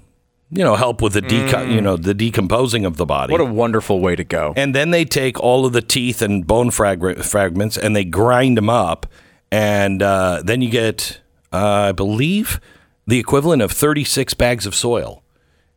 you 0.56 0.64
know, 0.64 0.76
help 0.76 1.02
with 1.02 1.14
the 1.14 1.22
deco- 1.24 1.74
you 1.74 1.82
know 1.82 1.98
the 1.98 2.14
decomposing 2.14 2.86
of 2.86 2.98
the 2.98 3.08
body. 3.08 3.32
what 3.32 3.42
a 3.42 3.46
wonderful 3.46 4.00
way 4.00 4.16
to 4.16 4.24
go. 4.24 4.54
And 4.56 4.76
then 4.76 4.92
they 4.92 5.04
take 5.04 5.40
all 5.40 5.66
of 5.66 5.74
the 5.74 5.82
teeth 5.82 6.22
and 6.22 6.46
bone 6.46 6.70
frag- 6.70 7.24
fragments 7.24 7.76
and 7.76 7.96
they 7.96 8.06
grind 8.06 8.56
them 8.56 8.70
up. 8.70 9.08
And 9.52 10.04
uh, 10.04 10.44
then 10.46 10.62
you 10.62 10.70
get, 10.70 11.22
I 11.54 11.92
believe, 11.92 12.60
the 13.08 13.20
equivalent 13.20 13.62
of 13.62 13.72
36 13.72 14.34
bags 14.34 14.66
of 14.66 14.74
soil. 14.76 15.24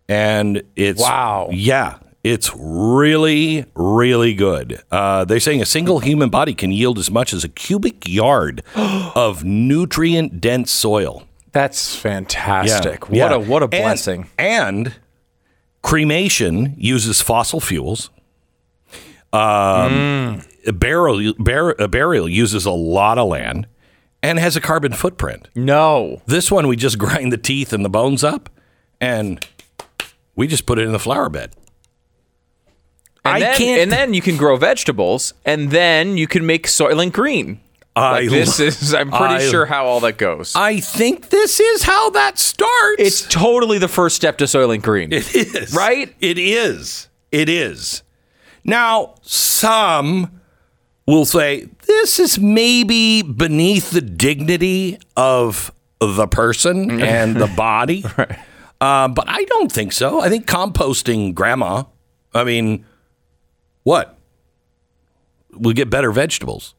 And 0.08 0.62
it's. 0.74 1.00
Wow. 1.00 1.48
Yeah. 1.52 1.98
It's 2.24 2.50
really, 2.56 3.66
really 3.76 4.34
good. 4.34 4.82
Uh, 4.90 5.24
they're 5.24 5.38
saying 5.38 5.62
a 5.62 5.66
single 5.66 6.00
human 6.00 6.28
body 6.28 6.54
can 6.54 6.72
yield 6.72 6.98
as 6.98 7.08
much 7.08 7.32
as 7.32 7.44
a 7.44 7.48
cubic 7.48 8.08
yard 8.08 8.62
of 8.74 9.44
nutrient 9.44 10.40
dense 10.40 10.72
soil. 10.72 11.22
That's 11.52 11.94
fantastic. 11.94 13.08
What 13.08 13.16
Yeah. 13.16 13.34
a 13.34 13.38
what 13.38 13.62
a 13.62 13.68
blessing. 13.68 14.28
And, 14.38 14.94
cremation 15.82 16.74
uses 16.76 17.22
fossil 17.22 17.60
fuels. 17.60 18.10
Um, 19.32 20.42
a 20.66 20.72
burial, 20.72 21.34
burial 21.38 22.28
uses 22.28 22.64
a 22.66 22.70
lot 22.72 23.18
of 23.18 23.28
land 23.28 23.66
and 24.26 24.38
has 24.38 24.56
a 24.56 24.60
carbon 24.60 24.92
footprint. 24.92 25.48
no. 25.54 26.20
This 26.26 26.50
one, 26.50 26.66
we 26.68 26.76
just 26.76 26.98
grind 26.98 27.32
the 27.32 27.38
teeth 27.38 27.72
and 27.72 27.84
the 27.84 27.88
bones 27.88 28.24
up, 28.24 28.50
and 29.00 29.44
we 30.34 30.46
just 30.46 30.66
put 30.66 30.78
it 30.78 30.82
in 30.86 30.92
the 30.92 30.98
flower 30.98 31.28
bed. 31.28 31.52
And 33.24 33.34
I 33.36 33.40
then, 33.40 33.56
can't- 33.56 33.80
and 33.82 33.92
then 33.92 34.14
you 34.14 34.22
can 34.22 34.36
grow 34.36 34.56
vegetables, 34.56 35.34
and 35.44 35.70
then 35.70 36.16
you 36.16 36.26
can 36.26 36.46
make 36.46 36.66
Soylent 36.66 37.12
Green. 37.12 37.60
I 37.96 38.20
Like 38.20 38.30
this 38.30 38.58
lo- 38.60 38.66
is, 38.66 38.92
I'm 38.94 39.10
pretty 39.10 39.34
I- 39.36 39.48
sure 39.50 39.64
how 39.66 39.86
all 39.86 40.00
that 40.00 40.18
goes. 40.18 40.52
I 40.54 40.80
think 40.80 41.30
this 41.30 41.58
is 41.60 41.82
how 41.82 42.10
that 42.10 42.38
starts. 42.38 42.96
it's 42.98 43.22
totally 43.26 43.78
the 43.78 43.88
first 43.88 44.16
step 44.16 44.36
to 44.38 44.44
Soylent 44.44 44.82
Green. 44.82 45.12
It 45.12 45.34
is. 45.34 45.74
Right? 45.74 46.14
It 46.20 46.36
is. 46.38 47.08
It 47.32 47.48
is. 47.48 48.02
Now, 48.64 49.14
some 49.22 50.35
will 51.06 51.24
say 51.24 51.68
this 51.86 52.18
is 52.18 52.38
maybe 52.38 53.22
beneath 53.22 53.90
the 53.90 54.00
dignity 54.00 54.98
of 55.16 55.72
the 56.00 56.26
person 56.26 57.00
and 57.00 57.36
the 57.36 57.46
body. 57.56 58.04
Uh, 58.80 59.08
but 59.08 59.24
I 59.28 59.44
don't 59.44 59.70
think 59.70 59.92
so. 59.92 60.20
I 60.20 60.28
think 60.28 60.46
composting 60.46 61.34
grandma, 61.34 61.84
I 62.34 62.44
mean, 62.44 62.84
what? 63.84 64.18
We'll 65.52 65.74
get 65.74 65.88
better 65.88 66.12
vegetables. 66.12 66.74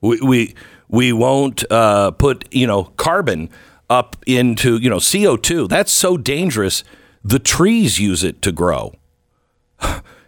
We, 0.00 0.20
we, 0.20 0.54
we 0.88 1.12
won't 1.12 1.70
uh, 1.70 2.12
put, 2.12 2.46
you 2.54 2.66
know, 2.66 2.84
carbon 2.84 3.50
up 3.90 4.16
into, 4.26 4.76
you 4.76 4.88
know, 4.88 4.96
CO2. 4.96 5.68
That's 5.68 5.92
so 5.92 6.16
dangerous. 6.16 6.84
The 7.22 7.38
trees 7.38 7.98
use 7.98 8.24
it 8.24 8.40
to 8.42 8.52
grow 8.52 8.94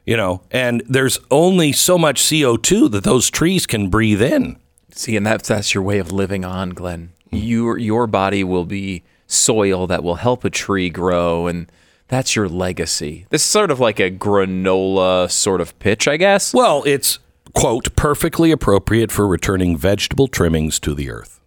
you 0.04 0.16
know, 0.16 0.42
and 0.50 0.82
there's 0.88 1.18
only 1.30 1.72
so 1.72 1.96
much 1.96 2.22
CO2 2.22 2.90
that 2.90 3.04
those 3.04 3.30
trees 3.30 3.66
can 3.66 3.88
breathe 3.88 4.22
in. 4.22 4.56
See, 4.90 5.16
and 5.16 5.26
that's 5.26 5.48
that's 5.48 5.74
your 5.74 5.82
way 5.82 5.98
of 5.98 6.12
living 6.12 6.44
on, 6.44 6.70
Glenn. 6.70 7.12
Your 7.30 7.78
your 7.78 8.06
body 8.06 8.44
will 8.44 8.64
be 8.64 9.02
soil 9.26 9.86
that 9.86 10.04
will 10.04 10.16
help 10.16 10.44
a 10.44 10.50
tree 10.50 10.90
grow, 10.90 11.46
and 11.46 11.70
that's 12.08 12.36
your 12.36 12.48
legacy. 12.48 13.26
This 13.30 13.42
is 13.42 13.48
sort 13.48 13.70
of 13.70 13.80
like 13.80 13.98
a 13.98 14.10
granola 14.10 15.30
sort 15.30 15.60
of 15.60 15.78
pitch, 15.78 16.06
I 16.06 16.18
guess. 16.18 16.52
Well, 16.52 16.82
it's, 16.84 17.18
quote, 17.54 17.96
perfectly 17.96 18.50
appropriate 18.50 19.10
for 19.10 19.26
returning 19.26 19.78
vegetable 19.78 20.28
trimmings 20.28 20.78
to 20.80 20.94
the 20.94 21.10
earth. 21.10 21.40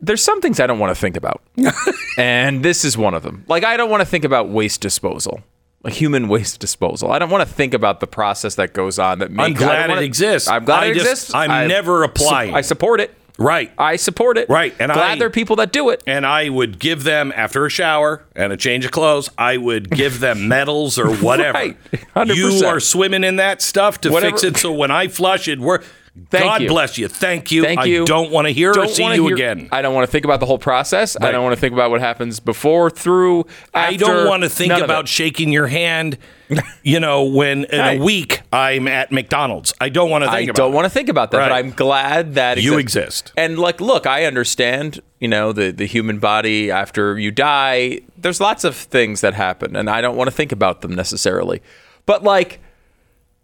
There's 0.00 0.22
some 0.22 0.40
things 0.40 0.60
I 0.60 0.66
don't 0.66 0.78
want 0.78 0.94
to 0.94 1.00
think 1.00 1.16
about, 1.16 1.42
and 2.18 2.62
this 2.62 2.84
is 2.84 2.98
one 2.98 3.14
of 3.14 3.22
them. 3.22 3.44
Like 3.48 3.64
I 3.64 3.76
don't 3.76 3.90
want 3.90 4.02
to 4.02 4.06
think 4.06 4.24
about 4.24 4.50
waste 4.50 4.82
disposal. 4.82 5.42
Like 5.82 5.94
human 5.94 6.28
waste 6.28 6.60
disposal. 6.60 7.10
I 7.10 7.18
don't 7.18 7.30
want 7.30 7.48
to 7.48 7.54
think 7.54 7.72
about 7.72 8.00
the 8.00 8.06
process 8.06 8.56
that 8.56 8.74
goes 8.74 8.98
on. 8.98 9.20
That 9.20 9.30
makes, 9.30 9.46
I'm 9.46 9.54
glad 9.54 9.88
wanna- 9.88 10.02
it 10.02 10.04
exists. 10.04 10.46
I'm 10.48 10.64
glad 10.66 10.82
I 10.82 10.86
it 10.88 10.94
just- 10.94 11.06
exists. 11.06 11.34
I'm 11.34 11.50
I 11.50 11.66
never 11.66 12.00
su- 12.00 12.04
applying. 12.04 12.54
I 12.54 12.60
support 12.60 13.00
it. 13.00 13.14
Right. 13.38 13.72
I 13.78 13.96
support 13.96 14.36
it. 14.36 14.50
Right, 14.50 14.74
and 14.78 14.92
glad 14.92 15.12
I- 15.12 15.16
there 15.16 15.28
are 15.28 15.30
people 15.30 15.56
that 15.56 15.72
do 15.72 15.88
it. 15.88 16.02
and 16.06 16.26
I 16.26 16.50
would 16.50 16.78
give 16.78 17.04
them, 17.04 17.32
after 17.34 17.64
a 17.64 17.70
shower 17.70 18.22
and 18.36 18.52
a 18.52 18.56
change 18.58 18.84
of 18.84 18.90
clothes, 18.90 19.30
I 19.38 19.56
would 19.56 19.88
give 19.88 20.20
them 20.20 20.46
medals 20.48 20.98
or 20.98 21.08
whatever. 21.14 21.56
Right. 21.56 21.76
100%. 22.14 22.34
You 22.36 22.66
are 22.66 22.78
swimming 22.80 23.24
in 23.24 23.36
that 23.36 23.62
stuff 23.62 23.98
to 24.02 24.10
Whatever. 24.10 24.32
fix 24.36 24.44
it 24.44 24.56
so 24.58 24.70
when 24.72 24.90
I 24.90 25.08
flush 25.08 25.48
it, 25.48 25.58
work. 25.58 25.82
Thank 26.30 26.44
God 26.44 26.62
you. 26.62 26.68
bless 26.68 26.98
you. 26.98 27.08
Thank 27.08 27.50
you. 27.50 27.62
Thank 27.62 27.84
you. 27.86 28.02
I 28.02 28.04
don't 28.04 28.30
want 28.30 28.46
to 28.46 28.52
hear 28.52 28.70
or 28.70 28.74
Don't 28.74 28.90
see 28.90 29.02
wanna 29.02 29.14
you 29.16 29.26
hear- 29.26 29.34
again. 29.36 29.68
I 29.72 29.80
don't 29.82 29.94
want 29.94 30.06
to 30.06 30.10
think 30.10 30.24
about 30.24 30.40
the 30.40 30.46
whole 30.46 30.58
process. 30.58 31.16
I 31.20 31.30
don't 31.32 31.42
want 31.42 31.54
to 31.54 31.60
think 31.60 31.72
about 31.72 31.90
what 31.90 32.00
happens 32.00 32.40
before, 32.40 32.90
through. 32.90 33.46
I 33.72 33.96
don't 33.96 34.26
want 34.28 34.42
to 34.42 34.48
think 34.48 34.72
about 34.72 35.08
shaking 35.08 35.52
your 35.52 35.68
hand, 35.68 36.18
you 36.82 37.00
know, 37.00 37.24
when 37.24 37.64
in 37.64 37.78
Right. 37.78 38.00
a 38.00 38.02
week 38.02 38.40
I'm 38.52 38.86
at 38.88 39.12
McDonald's. 39.12 39.72
I 39.80 39.88
don't 39.88 40.10
want 40.10 40.24
to 40.24 40.30
I 40.30 40.38
think 40.38 40.50
about 40.50 40.56
don't 40.62 40.72
it. 40.72 40.74
want 40.74 40.84
to 40.86 40.90
think 40.90 41.08
about 41.08 41.30
that, 41.30 41.38
but 41.38 41.52
I'm 41.52 41.70
glad 41.70 42.34
that 42.34 42.60
You 42.60 42.78
exist. 42.78 43.32
And 43.36 43.58
like, 43.58 43.80
look, 43.80 44.06
I 44.06 44.24
understand. 44.24 45.00
You 45.20 45.28
know, 45.28 45.52
the 45.52 45.70
the 45.70 45.86
human 45.86 46.18
body 46.18 46.70
after 46.70 47.18
you 47.18 47.30
die, 47.30 48.00
there's 48.16 48.40
lots 48.40 48.64
of 48.64 48.74
things 48.74 49.20
that 49.20 49.34
happen, 49.34 49.76
and 49.76 49.90
I 49.90 50.00
don't 50.00 50.16
want 50.16 50.28
to 50.28 50.34
think 50.34 50.50
about 50.50 50.80
them 50.80 50.94
necessarily. 50.94 51.60
But 52.06 52.22
like, 52.24 52.58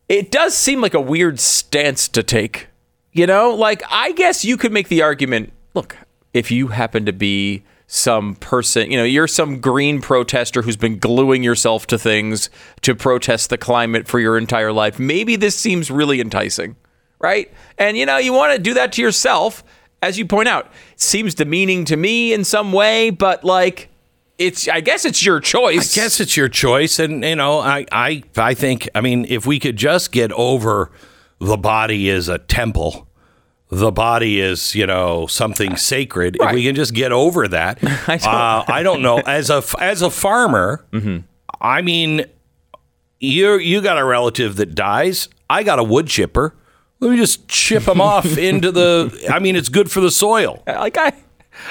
it 0.08 0.30
does 0.30 0.56
seem 0.56 0.80
like 0.80 0.94
a 0.94 1.00
weird 1.00 1.40
stance 1.40 2.08
to 2.08 2.22
take. 2.22 2.68
You 3.12 3.26
know, 3.26 3.54
like 3.54 3.82
I 3.90 4.12
guess 4.12 4.44
you 4.44 4.56
could 4.56 4.72
make 4.72 4.88
the 4.88 5.02
argument. 5.02 5.52
Look, 5.74 5.96
if 6.34 6.50
you 6.50 6.68
happen 6.68 7.06
to 7.06 7.12
be 7.12 7.64
some 7.86 8.34
person, 8.36 8.90
you 8.90 8.96
know, 8.96 9.04
you're 9.04 9.28
some 9.28 9.60
green 9.60 10.00
protester 10.00 10.62
who's 10.62 10.76
been 10.76 10.98
gluing 10.98 11.42
yourself 11.42 11.86
to 11.86 11.98
things 11.98 12.50
to 12.82 12.94
protest 12.94 13.48
the 13.48 13.56
climate 13.56 14.06
for 14.06 14.18
your 14.20 14.36
entire 14.36 14.72
life. 14.72 14.98
Maybe 14.98 15.36
this 15.36 15.56
seems 15.56 15.90
really 15.90 16.20
enticing, 16.20 16.76
right? 17.20 17.50
And 17.78 17.96
you 17.96 18.04
know, 18.04 18.18
you 18.18 18.32
want 18.32 18.54
to 18.54 18.58
do 18.58 18.74
that 18.74 18.92
to 18.92 19.02
yourself, 19.02 19.64
as 20.02 20.18
you 20.18 20.26
point 20.26 20.48
out. 20.48 20.66
It 20.92 21.00
seems 21.00 21.34
demeaning 21.34 21.84
to 21.86 21.96
me 21.96 22.32
in 22.32 22.44
some 22.44 22.72
way, 22.72 23.10
but 23.10 23.44
like 23.44 23.88
it's 24.38 24.68
I 24.68 24.80
guess 24.80 25.04
it's 25.04 25.24
your 25.24 25.40
choice. 25.40 25.96
I 25.96 26.00
guess 26.02 26.20
it's 26.20 26.36
your 26.36 26.48
choice, 26.48 26.98
and 26.98 27.24
you 27.24 27.36
know, 27.36 27.58
I, 27.60 27.86
I, 27.92 28.22
I 28.36 28.54
think, 28.54 28.88
I 28.94 29.00
mean, 29.00 29.24
if 29.28 29.46
we 29.46 29.58
could 29.58 29.76
just 29.76 30.12
get 30.12 30.30
over 30.32 30.90
the 31.38 31.56
body 31.56 32.08
is 32.08 32.28
a 32.28 32.38
temple, 32.38 33.08
the 33.70 33.90
body 33.90 34.40
is, 34.40 34.74
you 34.74 34.86
know, 34.86 35.26
something 35.26 35.76
sacred. 35.76 36.36
If 36.40 36.52
we 36.52 36.64
can 36.64 36.74
just 36.74 36.94
get 36.94 37.12
over 37.12 37.48
that, 37.48 37.78
I 38.08 38.16
don't- 38.18 38.26
uh, 38.26 38.64
I 38.68 38.82
don't 38.82 39.02
know. 39.02 39.18
As 39.18 39.50
a 39.50 39.62
as 39.80 40.02
a 40.02 40.10
farmer, 40.10 40.84
I 41.60 41.82
mean, 41.82 42.26
you 43.20 43.54
you 43.58 43.80
got 43.80 43.98
a 43.98 44.04
relative 44.04 44.56
that 44.56 44.74
dies. 44.74 45.28
I 45.48 45.62
got 45.62 45.78
a 45.78 45.84
wood 45.84 46.06
chipper. 46.08 46.54
Let 47.00 47.10
me 47.10 47.16
just 47.16 47.48
chip 47.48 47.84
them 47.84 48.00
off 48.12 48.36
into 48.38 48.70
the. 48.72 49.28
I 49.32 49.38
mean, 49.38 49.56
it's 49.56 49.68
good 49.68 49.90
for 49.90 50.00
the 50.00 50.10
soil. 50.10 50.62
like 50.66 50.96
I 50.98 51.12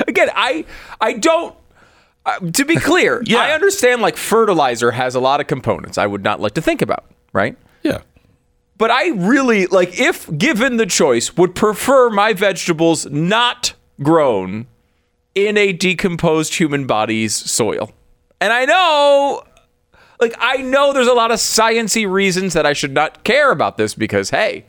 again 0.08 0.30
I 0.36 0.66
I 1.00 1.14
don't 1.14 1.56
uh, 2.26 2.40
to 2.40 2.66
be 2.66 2.76
clear 2.76 3.22
Yeah. 3.26 3.40
I 3.40 3.52
understand 3.52 4.02
like 4.02 4.18
fertilizer 4.18 4.92
has 4.92 5.16
a 5.16 5.20
lot 5.20 5.40
of 5.42 5.48
components 5.48 5.98
I 5.98 6.08
would 6.08 6.24
not 6.24 6.40
like 6.40 6.54
to 6.56 6.62
think 6.62 6.82
about 6.82 7.06
right 7.34 7.58
Yeah. 7.84 8.00
but 8.78 8.92
I 8.92 9.10
really 9.10 9.68
like 9.68 10.00
if 10.00 10.36
given 10.38 10.78
the 10.78 10.86
choice 10.86 11.36
would 11.38 11.56
prefer 11.56 12.10
my 12.10 12.34
vegetables 12.34 13.06
not 13.08 13.74
grown 14.02 14.68
in 15.34 15.58
a 15.58 15.74
decomposed 15.74 16.56
human 16.56 16.88
body's 16.88 17.34
soil. 17.36 17.92
And 18.42 18.52
I 18.54 18.66
know 18.66 19.44
like 20.22 20.34
I 20.40 20.58
know 20.58 20.94
there's 20.94 21.08
a 21.08 21.14
lot 21.14 21.32
of 21.32 21.38
sciency 21.40 22.10
reasons 22.10 22.54
that 22.54 22.66
I 22.66 22.74
should 22.74 22.94
not 22.94 23.24
care 23.24 23.52
about 23.52 23.78
this 23.78 23.94
because 23.96 24.30
hey, 24.30 24.66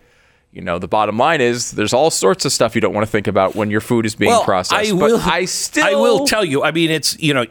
you 0.52 0.62
know, 0.62 0.78
the 0.78 0.88
bottom 0.88 1.18
line 1.18 1.40
is 1.40 1.72
there's 1.72 1.92
all 1.92 2.10
sorts 2.10 2.44
of 2.44 2.52
stuff 2.52 2.74
you 2.74 2.80
don't 2.80 2.94
want 2.94 3.06
to 3.06 3.10
think 3.10 3.26
about 3.26 3.54
when 3.54 3.70
your 3.70 3.80
food 3.80 4.06
is 4.06 4.14
being 4.14 4.40
processed. 4.42 4.90
I 4.90 4.92
will. 4.92 5.20
I 5.20 5.44
still 5.44 5.84
I 5.84 5.94
will 5.94 6.26
tell 6.26 6.44
you. 6.44 6.62
I 6.62 6.70
mean, 6.72 6.90
it's 6.90 7.18
you 7.20 7.34
know, 7.34 7.44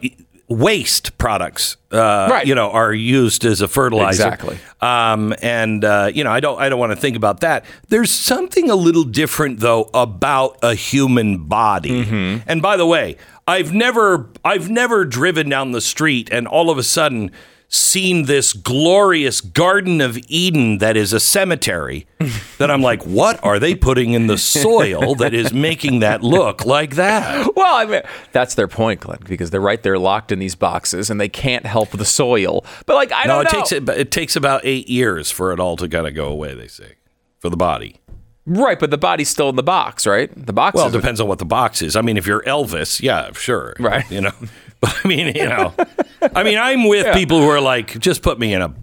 waste 0.48 1.18
products, 1.18 1.78
uh, 1.92 2.28
Right. 2.30 2.46
You 2.48 2.56
know, 2.56 2.72
are 2.72 2.94
used 2.94 3.46
as 3.46 3.62
a 3.62 3.68
fertilizer. 3.68 4.24
Exactly. 4.24 4.58
Um, 4.82 5.34
and 5.42 5.84
uh, 5.84 6.12
you 6.14 6.24
know, 6.24 6.32
I 6.32 6.40
don't. 6.40 6.60
I 6.60 6.70
don't 6.70 6.80
want 6.80 6.92
to 6.92 6.96
think 6.96 7.16
about 7.16 7.42
that. 7.42 7.66
There's 7.90 8.12
something 8.12 8.70
a 8.70 8.76
little 8.76 9.04
different 9.04 9.60
though 9.60 9.90
about 9.94 10.58
a 10.64 10.74
human 10.74 11.46
body. 11.46 12.06
Mm-hmm. 12.06 12.50
And 12.50 12.62
by 12.62 12.78
the 12.78 12.86
way, 12.86 13.18
I've 13.48 13.74
never, 13.74 14.30
I've 14.44 14.70
never 14.70 15.06
driven 15.06 15.50
down 15.50 15.72
the 15.72 15.82
street 15.82 16.30
and 16.32 16.48
all 16.48 16.70
of 16.72 16.78
a 16.78 16.84
sudden 16.84 17.32
seen 17.68 18.26
this 18.26 18.54
glorious 18.54 19.42
Garden 19.42 20.00
of 20.02 20.18
Eden 20.28 20.78
that 20.78 20.96
is 20.96 21.14
a 21.14 21.20
cemetery. 21.20 22.08
that 22.58 22.72
I'm 22.72 22.82
like, 22.82 23.04
what 23.04 23.44
are 23.44 23.60
they 23.60 23.76
putting 23.76 24.14
in 24.14 24.28
the 24.28 24.38
soil 24.38 25.16
that 25.16 25.34
is 25.34 25.54
making 25.54 26.00
that 26.00 26.24
look 26.24 26.66
like 26.66 26.96
that? 26.96 27.50
Well, 27.56 27.76
I 27.76 27.86
mean, 27.86 28.02
that's 28.32 28.56
their 28.56 28.68
point, 28.68 29.02
Glenn, 29.02 29.20
because 29.26 29.50
they're 29.50 29.60
right 29.62 29.82
there 29.82 29.98
locked 30.00 30.32
in 30.32 30.40
these 30.40 30.56
boxes 30.56 31.10
and 31.10 31.20
they 31.20 31.30
can't 31.30 31.66
help 31.66 31.90
the 31.92 32.06
soil. 32.06 32.66
But 32.86 32.96
like, 32.96 33.12
I 33.12 33.24
No, 33.26 33.44
don't 33.44 33.48
it 33.48 33.54
know. 33.54 33.60
takes 33.60 33.72
it, 33.72 33.90
it 33.90 34.12
takes 34.12 34.36
about 34.36 34.62
eight 34.64 34.88
years 34.88 35.32
for 35.32 35.52
it 35.52 35.60
all 35.60 35.76
to 35.78 35.88
kind 35.90 36.08
of 36.08 36.14
go 36.16 36.28
away. 36.28 36.54
They 36.54 36.68
say 36.68 36.94
for 37.40 37.50
the 37.50 37.58
body. 37.58 38.00
right, 38.46 38.80
but 38.80 38.92
the 38.92 38.98
body's 38.98 39.30
still 39.30 39.50
in 39.50 39.56
the 39.56 39.64
box, 39.64 40.06
right? 40.08 40.30
The 40.46 40.54
box. 40.54 40.76
Well, 40.76 40.88
it 40.88 40.92
depends 40.92 41.20
on 41.20 41.28
what 41.28 41.40
the 41.40 41.46
box 41.46 41.82
is. 41.82 41.96
I 41.96 42.02
mean, 42.02 42.16
if 42.18 42.26
you're 42.28 42.42
Elvis, 42.44 43.02
yeah, 43.02 43.32
sure, 43.34 43.74
Right. 43.80 44.10
You 44.12 44.22
know, 44.22 44.32
but 44.86 44.96
I 45.04 45.08
mean, 45.08 45.36
you 45.36 45.48
know, 45.48 45.74
I 46.22 46.44
mean, 46.44 46.58
I'm 46.60 46.88
with 46.88 47.12
people 47.14 47.42
who 47.42 47.50
are 47.50 47.62
like, 47.62 47.98
just 48.00 48.22
put 48.22 48.38
me 48.40 48.54
in 48.54 48.62
a, 48.62 48.74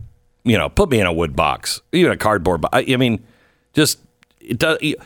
you 0.43 0.59
know, 0.59 0.69
put 0.69 0.91
me 0.91 1.01
in 1.01 1.07
a 1.07 1.12
wood 1.12 1.37
box, 1.37 1.81
even 1.93 2.11
a 2.11 2.17
cardboard 2.17 2.61
box. 2.61 2.77
I, 2.77 2.93
I 2.93 2.97
mean, 2.97 3.25
just 3.73 4.01
it 4.41 4.59
does. 4.59 4.79
You, 4.81 4.97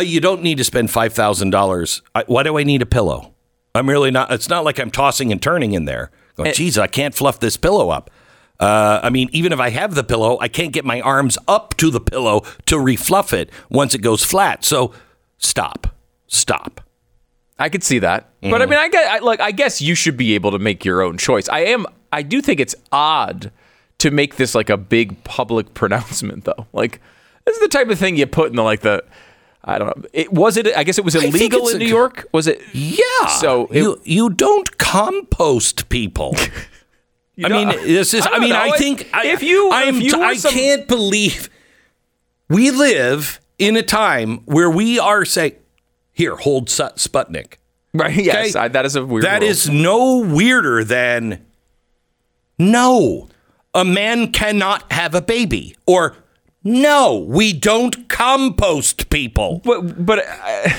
you 0.00 0.20
don't 0.20 0.42
need 0.42 0.56
to 0.58 0.64
spend 0.64 0.90
five 0.90 1.12
thousand 1.12 1.50
dollars. 1.50 2.00
Why 2.26 2.42
do 2.42 2.56
I 2.56 2.62
need 2.62 2.80
a 2.80 2.86
pillow? 2.86 3.34
I'm 3.74 3.88
really 3.88 4.10
not. 4.10 4.32
It's 4.32 4.48
not 4.48 4.64
like 4.64 4.78
I'm 4.78 4.90
tossing 4.90 5.30
and 5.30 5.42
turning 5.42 5.72
in 5.72 5.84
there. 5.84 6.10
Going, 6.36 6.52
geez, 6.54 6.78
I 6.78 6.86
can't 6.86 7.14
fluff 7.14 7.38
this 7.38 7.56
pillow 7.58 7.90
up. 7.90 8.10
Uh, 8.58 9.00
I 9.02 9.10
mean, 9.10 9.28
even 9.32 9.52
if 9.52 9.60
I 9.60 9.70
have 9.70 9.94
the 9.94 10.04
pillow, 10.04 10.38
I 10.40 10.48
can't 10.48 10.72
get 10.72 10.84
my 10.84 11.00
arms 11.00 11.38
up 11.46 11.76
to 11.76 11.90
the 11.90 12.00
pillow 12.00 12.40
to 12.66 12.76
refluff 12.76 13.32
it 13.32 13.50
once 13.70 13.94
it 13.94 13.98
goes 13.98 14.24
flat. 14.24 14.64
So 14.64 14.92
stop, 15.38 15.94
stop. 16.26 16.80
I 17.60 17.68
could 17.68 17.84
see 17.84 17.98
that, 18.00 18.30
but 18.40 18.54
I 18.54 18.64
Mm-hmm. 18.64 18.70
mean, 18.70 18.78
I 18.80 18.88
guess, 18.88 19.08
I, 19.08 19.18
like, 19.18 19.40
I 19.40 19.50
guess 19.52 19.80
you 19.82 19.94
should 19.94 20.16
be 20.16 20.34
able 20.34 20.50
to 20.52 20.58
make 20.58 20.84
your 20.84 21.02
own 21.02 21.18
choice. 21.18 21.48
I 21.48 21.60
am. 21.60 21.86
I 22.12 22.22
do 22.22 22.40
think 22.40 22.58
it's 22.58 22.74
odd 22.90 23.52
to 23.98 24.10
make 24.10 24.36
this 24.36 24.54
like 24.54 24.70
a 24.70 24.76
big 24.76 25.22
public 25.24 25.74
pronouncement, 25.74 26.44
though. 26.44 26.66
Like, 26.72 27.00
this 27.44 27.56
is 27.56 27.62
the 27.62 27.68
type 27.68 27.88
of 27.90 27.98
thing 27.98 28.16
you 28.16 28.26
put 28.26 28.50
in 28.50 28.56
the 28.56 28.62
like 28.62 28.80
the. 28.80 29.04
I 29.62 29.78
don't 29.78 29.88
know. 29.94 30.08
It 30.14 30.32
was 30.32 30.56
it. 30.56 30.74
I 30.74 30.84
guess 30.84 30.96
it 30.96 31.04
was 31.04 31.14
illegal 31.14 31.68
in 31.68 31.78
New 31.78 31.84
York. 31.86 32.26
Was 32.32 32.46
it? 32.46 32.62
Yeah. 32.72 33.26
So 33.26 33.66
it- 33.66 33.76
you 33.82 34.00
you 34.04 34.30
don't 34.30 34.78
compost 34.78 35.88
people. 35.90 36.34
I 37.44 37.48
mean, 37.48 37.68
this 37.68 38.14
is. 38.14 38.26
I 38.26 38.30
I, 38.32 38.38
mean, 38.38 38.50
know. 38.50 38.56
I 38.56 38.68
If- 38.68 38.76
think 38.76 39.08
I, 39.12 39.26
if 39.28 39.42
you- 39.42 39.70
I'm, 39.70 39.96
if 39.96 40.02
you 40.02 40.22
I 40.22 40.34
some- 40.36 40.52
can't 40.52 40.88
believe 40.88 41.50
we 42.48 42.70
live 42.70 43.38
in 43.58 43.76
a 43.76 43.82
time 43.82 44.38
where 44.46 44.70
we 44.70 44.98
are 44.98 45.24
saying, 45.26 45.52
"Here, 46.20 46.36
hold 46.36 46.68
Sputnik." 46.68 47.54
Right. 47.94 48.14
Yes. 48.24 48.54
Okay. 48.54 48.64
I, 48.64 48.68
that 48.68 48.84
is 48.84 48.94
a 48.96 49.04
weird. 49.04 49.24
That 49.24 49.40
world. 49.40 49.50
is 49.50 49.68
no 49.68 50.18
weirder 50.18 50.84
than 50.84 51.44
no, 52.58 53.28
a 53.74 53.84
man 53.84 54.32
cannot 54.32 54.92
have 54.92 55.14
a 55.14 55.22
baby, 55.22 55.74
or 55.86 56.14
no, 56.62 57.24
we 57.26 57.52
don't 57.52 58.08
compost 58.08 59.08
people. 59.08 59.62
But 59.64 60.04
but 60.04 60.24
I, 60.26 60.76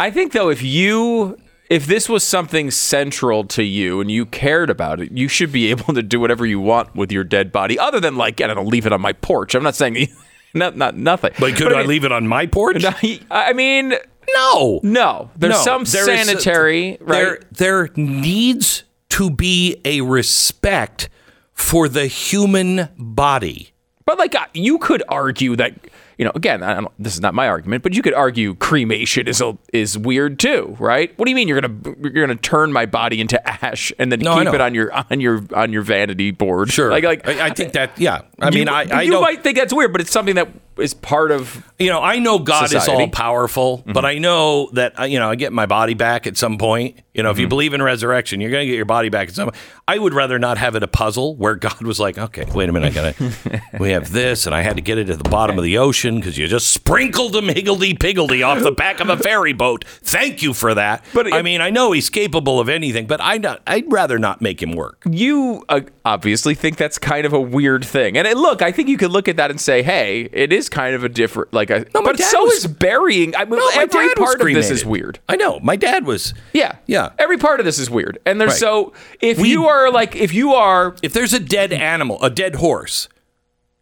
I 0.00 0.10
think 0.10 0.32
though, 0.32 0.48
if 0.48 0.62
you 0.62 1.36
if 1.68 1.86
this 1.86 2.08
was 2.08 2.24
something 2.24 2.70
central 2.70 3.44
to 3.44 3.62
you 3.62 4.00
and 4.00 4.10
you 4.10 4.26
cared 4.26 4.70
about 4.70 5.00
it, 5.00 5.12
you 5.12 5.28
should 5.28 5.52
be 5.52 5.66
able 5.70 5.94
to 5.94 6.02
do 6.02 6.18
whatever 6.18 6.46
you 6.46 6.60
want 6.60 6.94
with 6.94 7.12
your 7.12 7.24
dead 7.24 7.52
body, 7.52 7.78
other 7.78 8.00
than 8.00 8.16
like 8.16 8.40
I 8.40 8.46
don't 8.46 8.56
know, 8.56 8.62
leave 8.62 8.86
it 8.86 8.92
on 8.92 9.00
my 9.00 9.12
porch. 9.12 9.54
I'm 9.54 9.62
not 9.62 9.74
saying 9.74 10.08
not 10.54 10.76
not 10.76 10.96
nothing. 10.96 11.32
But 11.38 11.56
could 11.56 11.72
I, 11.72 11.82
leave 11.82 12.04
it 12.04 12.12
on 12.12 12.26
my 12.26 12.46
porch? 12.46 12.84
I 13.30 13.52
mean, 13.52 13.94
No. 14.34 14.80
no. 14.82 15.30
There's 15.36 15.54
No, 15.54 15.62
some 15.62 15.84
there 15.84 16.08
a- 16.08 16.24
sanitary, 16.24 16.98
There, 17.00 17.30
right? 17.32 17.44
there 17.52 17.90
needs 17.96 18.84
to 19.10 19.30
be 19.30 19.80
a 19.84 20.00
respect 20.00 21.08
for 21.52 21.88
the 21.88 22.06
human 22.06 22.88
body. 22.98 23.70
But 24.04 24.18
like 24.18 24.34
uh, 24.34 24.46
you 24.54 24.78
could 24.78 25.02
argue 25.08 25.54
that 25.56 25.74
you 26.18 26.26
know, 26.26 26.32
again, 26.34 26.62
I 26.62 26.74
don't, 26.74 26.92
this 26.98 27.14
is 27.14 27.20
not 27.20 27.34
my 27.34 27.48
argument, 27.48 27.82
but 27.82 27.94
you 27.94 28.02
could 28.02 28.12
argue 28.14 28.54
cremation 28.54 29.26
is 29.26 29.40
a, 29.40 29.56
is 29.72 29.96
weird 29.96 30.38
too, 30.38 30.76
right? 30.78 31.16
What 31.18 31.24
do 31.24 31.30
you 31.30 31.34
mean 31.34 31.48
you're 31.48 31.60
gonna 31.60 31.94
you're 32.00 32.26
gonna 32.26 32.36
turn 32.36 32.72
my 32.72 32.86
body 32.86 33.20
into 33.20 33.40
ash 33.64 33.92
and 33.98 34.12
then 34.12 34.20
No, 34.20 34.36
keep 34.38 34.52
it 34.52 34.60
on 34.60 34.74
your 34.74 34.92
on 35.10 35.20
your 35.20 35.42
on 35.54 35.72
your 35.72 35.82
vanity 35.82 36.30
board? 36.30 36.70
Sure. 36.70 36.90
like 36.90 37.04
like 37.04 37.26
I, 37.26 37.46
I 37.46 37.50
think 37.50 37.72
that. 37.74 37.98
Yeah. 37.98 38.22
I 38.40 38.50
mean, 38.50 38.68
I, 38.68 38.86
I 38.90 39.02
you 39.02 39.20
might 39.20 39.42
think 39.42 39.56
that's 39.56 39.72
weird, 39.72 39.92
but 39.92 40.00
it's 40.00 40.12
something 40.12 40.34
that 40.34 40.48
is 40.78 40.94
part 40.94 41.30
of 41.30 41.64
you 41.78 41.88
know, 41.88 42.00
I 42.00 42.18
know 42.18 42.38
God 42.38 42.72
is 42.72 42.88
all 42.88 43.08
powerful, 43.08 43.82
but 43.86 44.04
I 44.04 44.18
know 44.18 44.70
that 44.72 44.98
uh, 44.98 45.04
you 45.04 45.18
know 45.18 45.30
I 45.30 45.34
get 45.34 45.52
my 45.52 45.66
body 45.66 45.94
back 45.94 46.26
at 46.26 46.36
some 46.36 46.58
point. 46.58 47.00
You 47.12 47.22
know, 47.22 47.30
if 47.30 47.38
you 47.38 47.46
believe 47.46 47.74
in 47.74 47.82
resurrection, 47.82 48.40
you're 48.40 48.50
going 48.50 48.62
to 48.62 48.66
get 48.66 48.76
your 48.76 48.86
body 48.86 49.10
back 49.10 49.28
at 49.28 49.34
some. 49.34 49.50
I 49.86 49.98
would 49.98 50.14
rather 50.14 50.38
not 50.38 50.56
have 50.56 50.76
it 50.76 50.82
a 50.82 50.88
puzzle 50.88 51.36
where 51.36 51.54
God 51.56 51.82
was 51.82 52.00
like, 52.00 52.16
okay, 52.16 52.46
wait 52.54 52.68
a 52.68 52.72
minute, 52.72 52.96
I 52.96 53.12
gotta. 53.12 53.62
we 53.78 53.90
have 53.90 54.12
this, 54.12 54.46
and 54.46 54.54
I 54.54 54.62
had 54.62 54.76
to 54.76 54.82
get 54.82 54.96
it 54.96 55.10
at 55.10 55.18
the 55.22 55.28
bottom 55.28 55.58
of 55.58 55.64
the 55.64 55.76
ocean 55.78 56.16
because 56.16 56.38
you 56.38 56.46
just 56.48 56.70
sprinkled 56.70 57.36
him 57.36 57.48
higgledy 57.48 57.94
piggledy 57.94 58.42
off 58.42 58.62
the 58.62 58.72
back 58.72 59.00
of 59.00 59.08
a 59.08 59.16
ferry 59.16 59.52
boat. 59.52 59.84
Thank 59.86 60.42
you 60.42 60.54
for 60.54 60.74
that. 60.74 61.04
But 61.12 61.32
I 61.32 61.42
mean, 61.42 61.60
I 61.60 61.70
know 61.70 61.92
he's 61.92 62.08
capable 62.08 62.60
of 62.60 62.68
anything, 62.68 63.06
but 63.06 63.20
I 63.20 63.38
not, 63.38 63.60
I'd 63.66 63.90
rather 63.92 64.18
not 64.18 64.40
make 64.40 64.62
him 64.62 64.72
work. 64.72 65.02
you 65.10 65.64
uh, 65.68 65.80
obviously 66.04 66.54
think 66.54 66.76
that's 66.76 66.98
kind 66.98 67.26
of 67.26 67.32
a 67.32 67.40
weird 67.40 67.84
thing. 67.84 68.16
And 68.16 68.26
it, 68.26 68.36
look, 68.36 68.62
I 68.62 68.72
think 68.72 68.88
you 68.88 68.96
could 68.96 69.10
look 69.10 69.28
at 69.28 69.36
that 69.36 69.50
and 69.50 69.60
say, 69.60 69.82
"Hey, 69.82 70.28
it 70.32 70.52
is 70.52 70.61
kind 70.68 70.94
of 70.94 71.04
a 71.04 71.08
different 71.08 71.52
like 71.52 71.70
a." 71.70 71.86
No, 71.94 72.02
my 72.02 72.10
but 72.12 72.16
dad 72.18 72.30
so 72.30 72.44
was- 72.44 72.64
is 72.64 72.66
burying. 72.66 73.34
I 73.36 73.44
mean, 73.44 73.58
No, 73.58 73.66
my 73.76 73.82
every 73.82 74.14
part 74.14 74.40
of 74.40 74.46
this 74.54 74.70
is 74.70 74.84
weird. 74.84 75.18
I 75.28 75.36
know. 75.36 75.60
My 75.60 75.76
dad 75.76 76.04
was. 76.06 76.34
Yeah, 76.52 76.76
Yeah. 76.86 77.10
Every 77.18 77.38
part 77.38 77.60
of 77.60 77.66
this 77.66 77.78
is 77.78 77.88
weird. 77.90 78.18
And 78.26 78.40
there's 78.40 78.52
Right. 78.52 78.58
so 78.60 78.92
if 79.20 79.38
We- 79.38 79.50
you 79.50 79.66
are 79.68 79.90
like 79.90 80.16
if 80.16 80.32
you 80.34 80.54
are 80.54 80.94
if 81.02 81.12
there's 81.12 81.32
a 81.32 81.40
dead 81.40 81.72
animal, 81.72 82.22
a 82.22 82.30
dead 82.30 82.56
horse, 82.56 83.08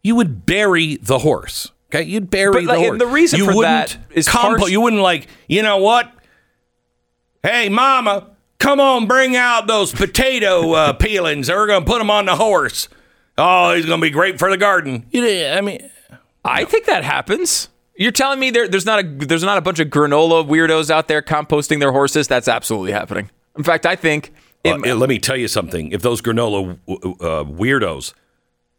you 0.03 0.15
would 0.15 0.45
bury 0.45 0.97
the 1.01 1.19
horse. 1.19 1.69
Okay, 1.93 2.03
you'd 2.03 2.29
bury 2.29 2.53
But, 2.53 2.61
the 2.61 2.67
like, 2.67 2.77
and 2.77 2.85
horse. 2.85 2.99
the 2.99 3.07
reason 3.07 3.39
you 3.39 3.45
for 3.47 3.55
wouldn't 3.55 3.89
that 3.89 3.97
is 4.11 4.27
compo- 4.29 4.57
parts- 4.59 4.71
You 4.71 4.79
wouldn't 4.81 5.01
like. 5.01 5.27
You 5.47 5.61
know 5.61 5.77
what? 5.77 6.09
Hey, 7.43 7.69
mama, 7.69 8.27
come 8.59 8.79
on, 8.79 9.07
bring 9.07 9.35
out 9.35 9.67
those 9.67 9.91
potato 9.91 10.71
uh, 10.73 10.93
peelings. 10.99 11.49
We're 11.49 11.67
gonna 11.67 11.85
put 11.85 11.97
them 11.99 12.09
on 12.09 12.25
the 12.27 12.35
horse. 12.35 12.87
Oh, 13.37 13.73
he's 13.73 13.85
gonna 13.85 14.01
be 14.01 14.09
great 14.09 14.39
for 14.39 14.49
the 14.49 14.57
garden. 14.57 15.05
You 15.11 15.21
know, 15.21 15.53
I 15.57 15.61
mean, 15.61 15.89
I 16.43 16.65
think 16.65 16.85
that 16.85 17.03
happens. 17.03 17.69
You're 17.95 18.11
telling 18.11 18.39
me 18.39 18.49
there, 18.51 18.67
there's 18.67 18.85
not 18.85 18.99
a 18.99 19.07
there's 19.07 19.43
not 19.43 19.57
a 19.57 19.61
bunch 19.61 19.79
of 19.79 19.89
granola 19.89 20.47
weirdos 20.47 20.89
out 20.89 21.07
there 21.07 21.21
composting 21.21 21.79
their 21.79 21.91
horses? 21.91 22.27
That's 22.27 22.47
absolutely 22.47 22.91
happening. 22.93 23.29
In 23.57 23.63
fact, 23.63 23.85
I 23.85 23.95
think 23.95 24.33
it, 24.63 24.73
uh, 24.73 24.95
let 24.95 25.09
me 25.09 25.19
tell 25.19 25.37
you 25.37 25.47
something. 25.47 25.91
If 25.91 26.01
those 26.01 26.21
granola 26.21 26.79
uh, 26.87 27.43
weirdos 27.43 28.13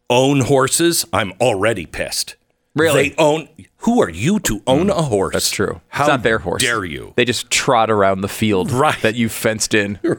own 0.09 0.41
horses, 0.41 1.05
I'm 1.13 1.31
already 1.39 1.85
pissed. 1.85 2.35
Really? 2.75 3.09
They 3.09 3.15
own. 3.17 3.47
Who 3.79 4.01
are 4.01 4.09
you 4.09 4.39
to 4.41 4.61
own 4.65 4.89
a 4.89 5.01
horse? 5.03 5.33
that's 5.33 5.51
true. 5.51 5.81
How 5.89 6.03
it's 6.05 6.09
not 6.09 6.23
their 6.23 6.39
horse. 6.39 6.63
Dare 6.63 6.83
you? 6.83 7.13
They 7.15 7.25
just 7.25 7.49
trot 7.51 7.91
around 7.91 8.21
the 8.21 8.27
field 8.29 8.71
Right. 8.71 8.99
that 9.03 9.15
you 9.15 9.29
fenced 9.29 9.73
in. 9.73 9.99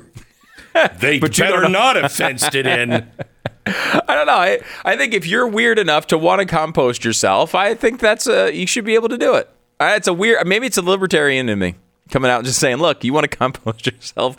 They 0.98 1.18
But 1.20 1.36
better 1.36 1.68
not 1.68 1.94
have 1.94 2.10
fenced 2.10 2.54
it 2.56 2.66
in. 2.66 3.08
I 3.66 4.02
don't 4.08 4.26
know. 4.26 4.32
I, 4.34 4.60
I 4.84 4.96
think 4.96 5.14
if 5.14 5.26
you're 5.26 5.46
weird 5.46 5.78
enough 5.78 6.06
to 6.08 6.18
want 6.18 6.40
to 6.40 6.46
compost 6.46 7.04
yourself, 7.04 7.54
I 7.54 7.74
think 7.74 8.00
that's 8.00 8.26
a 8.26 8.52
you 8.54 8.66
should 8.66 8.84
be 8.84 8.94
able 8.94 9.08
to 9.08 9.18
do 9.18 9.34
it. 9.34 9.48
It's 9.80 10.06
a 10.08 10.12
weird. 10.12 10.46
Maybe 10.46 10.66
it's 10.66 10.76
a 10.78 10.82
libertarian 10.82 11.48
in 11.48 11.58
me 11.58 11.74
coming 12.10 12.30
out 12.30 12.38
and 12.38 12.46
just 12.46 12.60
saying, 12.60 12.76
"Look, 12.78 13.04
you 13.04 13.12
want 13.12 13.30
to 13.30 13.36
compost 13.36 13.86
yourself? 13.86 14.36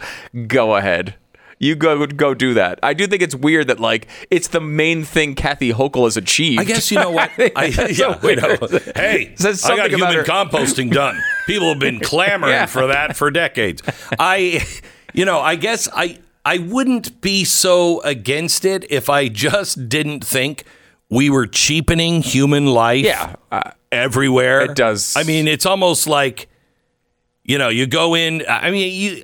Go 0.48 0.76
ahead." 0.76 1.16
You 1.58 1.74
go 1.76 2.06
go 2.06 2.34
do 2.34 2.54
that. 2.56 2.80
I 2.84 2.94
do 2.94 3.08
think 3.08 3.22
it's 3.22 3.34
weird 3.34 3.68
that 3.68 3.80
like 3.80 4.08
it's 4.30 4.50
the 4.50 4.60
main 4.60 5.06
thing 5.06 5.36
Kathy 5.36 5.72
Hochul 5.72 6.04
has 6.04 6.18
achieved. 6.18 6.60
I 6.60 6.66
guess 6.66 6.92
you 6.92 7.00
know 7.00 7.12
what? 7.12 7.32
I, 7.56 7.66
yeah, 7.68 7.88
so 7.94 8.12
know. 8.22 8.80
Hey, 8.94 9.34
I 9.40 9.78
got 9.78 9.90
human 9.90 10.14
her- 10.16 10.24
composting 10.26 10.92
done. 10.92 11.18
People 11.48 11.70
have 11.70 11.80
been 11.80 12.02
clamoring 12.02 12.52
Yeah. 12.52 12.66
for 12.66 12.88
that 12.88 13.16
for 13.16 13.32
decades. 13.32 13.82
I, 14.20 14.66
you 15.14 15.24
know, 15.24 15.40
I 15.40 15.56
guess 15.56 15.88
I 15.94 16.20
I 16.46 16.60
wouldn't 16.60 17.22
be 17.22 17.44
so 17.44 18.02
against 18.02 18.66
it 18.66 18.86
if 18.92 19.10
I 19.10 19.28
just 19.30 19.90
didn't 19.90 20.24
think 20.24 20.64
we 21.10 21.30
were 21.30 21.48
cheapening 21.48 22.22
human 22.22 22.68
life. 22.68 23.04
Yeah, 23.04 23.36
uh, 23.52 23.72
everywhere. 23.92 24.62
It 24.62 24.76
does. 24.76 25.16
I 25.16 25.24
mean, 25.24 25.48
it's 25.48 25.66
almost 25.66 26.08
like, 26.08 26.48
you 27.44 27.58
know, 27.58 27.70
you 27.70 27.88
go 27.88 28.16
in. 28.16 28.44
I 28.48 28.70
mean, 28.70 28.94
you 28.94 29.24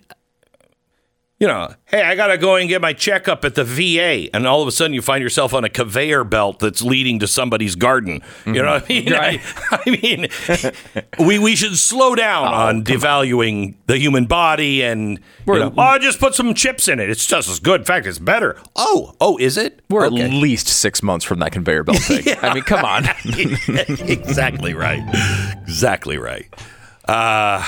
you 1.42 1.48
know, 1.48 1.74
hey, 1.88 2.04
I 2.04 2.14
got 2.16 2.28
to 2.28 2.38
go 2.38 2.56
and 2.56 2.70
get 2.70 2.82
my 2.84 2.94
checkup 2.94 3.44
at 3.44 3.56
the 3.56 3.64
VA. 3.64 4.30
And 4.32 4.46
all 4.46 4.62
of 4.62 4.68
a 4.68 4.72
sudden 4.72 4.94
you 4.94 5.02
find 5.02 5.24
yourself 5.24 5.56
on 5.56 5.64
a 5.64 5.70
conveyor 5.70 6.24
belt 6.24 6.60
that's 6.60 6.84
leading 6.84 7.18
to 7.18 7.28
somebody's 7.28 7.74
garden. 7.76 8.22
You 8.46 8.62
know 8.62 8.74
what 8.74 8.84
I 8.84 8.88
mean? 8.88 9.12
Right. 9.12 9.42
I, 9.72 9.82
I 9.88 9.90
mean, 9.90 10.28
we, 11.18 11.40
we 11.40 11.56
should 11.56 11.76
slow 11.80 12.14
down 12.14 12.54
on 12.54 12.84
devaluing 12.84 13.74
the 13.88 13.98
human 13.98 14.28
body 14.28 14.84
and, 14.84 15.20
you 15.48 15.54
know, 15.56 15.74
oh, 15.76 15.98
just 15.98 16.20
put 16.20 16.36
some 16.36 16.54
chips 16.54 16.88
in 16.88 17.00
it. 17.00 17.10
It's 17.10 17.26
just 17.26 17.50
as 17.50 17.60
good. 17.60 17.82
In 17.82 17.86
fact, 17.86 18.06
it's 18.06 18.20
better. 18.20 18.56
Oh, 18.76 19.16
oh, 19.20 19.38
is 19.38 19.58
it? 19.58 19.80
We're 19.90 20.06
Okay. 20.06 20.22
at 20.22 20.30
least 20.30 20.68
six 20.68 21.02
months 21.02 21.26
from 21.26 21.40
that 21.40 21.54
conveyor 21.54 21.84
belt 21.86 21.98
thing. 21.98 22.36
I 22.44 22.54
mean, 22.54 22.64
come 22.64 22.86
on. 22.86 23.06
exactly 23.26 24.76
right. 24.76 25.02
Exactly 25.64 26.20
right. 26.20 26.54
Uh, 27.08 27.66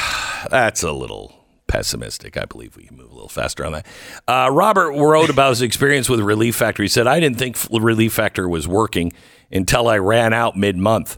that's 0.51 0.83
a 0.83 0.91
little 0.91 1.42
pessimistic. 1.73 2.37
I 2.37 2.45
believe 2.45 2.75
we 2.75 2.83
can 2.83 2.97
move 2.97 3.09
a 3.09 3.15
little 3.15 3.27
faster 3.27 3.65
on 3.65 3.71
that. 3.71 3.87
Uh, 4.27 4.47
Robert 4.51 4.91
wrote 4.91 5.31
about 5.31 5.49
his 5.49 5.63
experience 5.63 6.07
with 6.07 6.19
Relief 6.19 6.55
Factor. 6.55 6.83
He 6.83 6.87
said, 6.87 7.07
I 7.07 7.19
didn't 7.19 7.39
think 7.39 7.57
Relief 7.71 8.13
Factor 8.13 8.47
was 8.47 8.67
working 8.67 9.11
until 9.51 9.87
I 9.87 9.97
ran 9.97 10.33
out 10.33 10.55
mid 10.55 10.77
month. 10.77 11.17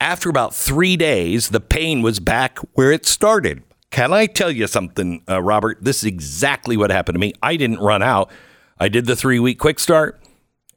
After 0.00 0.30
about 0.30 0.54
three 0.54 0.96
days, 0.96 1.50
the 1.50 1.60
pain 1.60 2.00
was 2.00 2.18
back 2.18 2.58
where 2.72 2.90
it 2.90 3.04
started. 3.04 3.62
Can 3.90 4.14
I 4.14 4.24
tell 4.24 4.50
you 4.50 4.66
something, 4.66 5.22
uh, 5.28 5.42
Robert? 5.42 5.76
This 5.82 5.98
is 5.98 6.04
exactly 6.04 6.78
what 6.78 6.90
happened 6.90 7.16
to 7.16 7.20
me. 7.20 7.34
I 7.42 7.56
didn't 7.56 7.80
run 7.80 8.02
out. 8.02 8.30
I 8.78 8.88
did 8.88 9.04
the 9.04 9.16
three 9.16 9.38
week 9.38 9.58
quick 9.58 9.78
start. 9.78 10.18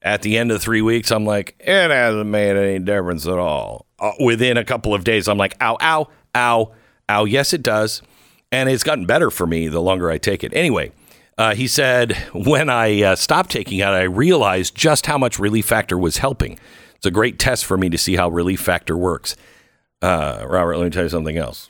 At 0.01 0.21
the 0.21 0.37
end 0.37 0.51
of 0.51 0.61
three 0.61 0.81
weeks, 0.81 1.11
I'm 1.11 1.25
like, 1.25 1.55
it 1.61 1.91
hasn't 1.91 2.29
made 2.29 2.57
any 2.57 2.79
difference 2.79 3.25
at 3.25 3.37
all. 3.37 3.85
Uh, 3.97 4.11
within 4.19 4.57
a 4.57 4.65
couple 4.65 4.93
of 4.93 5.05
days, 5.05 5.29
I'm 5.29 5.37
like, 5.37 5.55
ow, 5.61 5.77
ow, 5.79 6.09
ow, 6.35 6.73
ow. 7.07 7.23
Yes, 7.23 7.53
it 7.53 7.63
does. 7.63 8.01
And 8.51 8.69
it's 8.69 8.83
gotten 8.83 9.05
better 9.05 9.31
for 9.31 9.47
me 9.47 9.67
the 9.67 9.81
longer 9.81 10.11
I 10.11 10.17
take 10.17 10.43
it. 10.43 10.53
Anyway, 10.53 10.91
uh, 11.37 11.55
he 11.55 11.67
said, 11.67 12.15
when 12.33 12.69
I 12.69 13.01
uh, 13.01 13.15
stopped 13.15 13.51
taking 13.51 13.79
it, 13.79 13.85
I 13.85 14.03
realized 14.03 14.75
just 14.75 15.05
how 15.05 15.17
much 15.17 15.39
Relief 15.39 15.65
Factor 15.65 15.97
was 15.97 16.17
helping. 16.17 16.59
It's 16.95 17.05
a 17.05 17.11
great 17.11 17.39
test 17.39 17.65
for 17.65 17.77
me 17.77 17.89
to 17.89 17.97
see 17.97 18.15
how 18.15 18.29
Relief 18.29 18.59
Factor 18.59 18.97
works. 18.97 19.35
Uh, 20.01 20.45
Robert, 20.47 20.77
let 20.77 20.83
me 20.83 20.89
tell 20.89 21.03
you 21.03 21.09
something 21.09 21.37
else. 21.37 21.69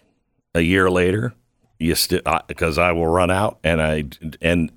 A 0.55 0.61
year 0.61 0.89
later, 0.89 1.33
you 1.79 1.95
still 1.95 2.21
because 2.47 2.77
I 2.77 2.91
will 2.91 3.07
run 3.07 3.31
out, 3.31 3.59
and 3.63 3.81
I 3.81 4.05
and 4.41 4.71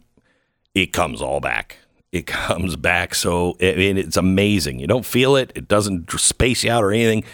it 0.75 0.93
comes 0.93 1.21
all 1.21 1.41
back. 1.41 1.79
It 2.13 2.27
comes 2.29 2.77
back 2.77 3.15
so 3.15 3.57
I 3.61 3.75
mean 3.75 3.99
it's 3.99 4.17
amazing. 4.17 4.79
You 4.79 4.87
don't 4.87 5.07
feel 5.07 5.37
it. 5.37 5.53
It 5.55 5.69
doesn't 5.69 6.11
space 6.13 6.65
you 6.65 6.71
out 6.71 6.85
or 6.85 6.93
anything, 6.93 7.25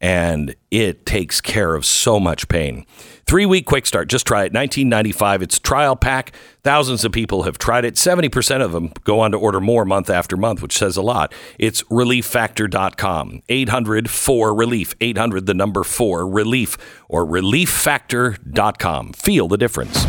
and 0.00 0.54
it 0.70 1.06
takes 1.06 1.40
care 1.40 1.74
of 1.74 1.84
so 1.84 2.18
much 2.18 2.48
pain. 2.48 2.86
Three 3.30 3.46
week 3.46 3.64
quick 3.64 3.86
start. 3.86 4.08
Just 4.08 4.26
try 4.26 4.40
it. 4.40 4.52
1995. 4.52 5.42
It's 5.42 5.60
trial 5.60 5.94
pack. 5.94 6.32
Thousands 6.64 7.04
of 7.04 7.12
people 7.12 7.44
have 7.44 7.58
tried 7.58 7.84
it. 7.84 7.94
70% 7.94 8.60
of 8.60 8.72
them 8.72 8.92
go 9.04 9.20
on 9.20 9.30
to 9.30 9.38
order 9.38 9.60
more 9.60 9.84
month 9.84 10.10
after 10.10 10.36
month, 10.36 10.60
which 10.60 10.76
says 10.76 10.96
a 10.96 11.02
lot. 11.02 11.32
It's 11.56 11.84
relieffactor.com. 11.84 13.42
800 13.48 14.10
4 14.10 14.52
relief. 14.52 14.96
800 15.00 15.46
the 15.46 15.54
number 15.54 15.84
4 15.84 16.26
relief 16.26 16.76
or 17.08 17.24
relieffactor.com. 17.24 19.12
Feel 19.12 19.46
the 19.46 19.56
difference. 19.56 20.04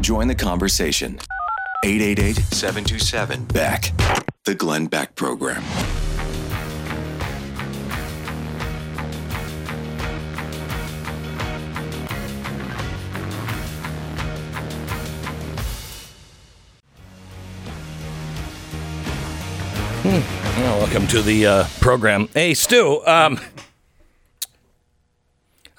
Join 0.00 0.26
the 0.26 0.34
conversation. 0.34 1.20
888 1.84 2.38
727 2.52 3.44
Beck. 3.44 3.92
The 4.42 4.56
Glenn 4.56 4.88
Beck 4.88 5.14
Program. 5.14 5.62
Well, 20.04 20.22
welcome 20.80 21.06
to 21.06 21.22
the 21.22 21.46
uh, 21.46 21.64
program. 21.80 22.28
Hey, 22.34 22.52
Stu. 22.52 23.00
Um, 23.06 23.40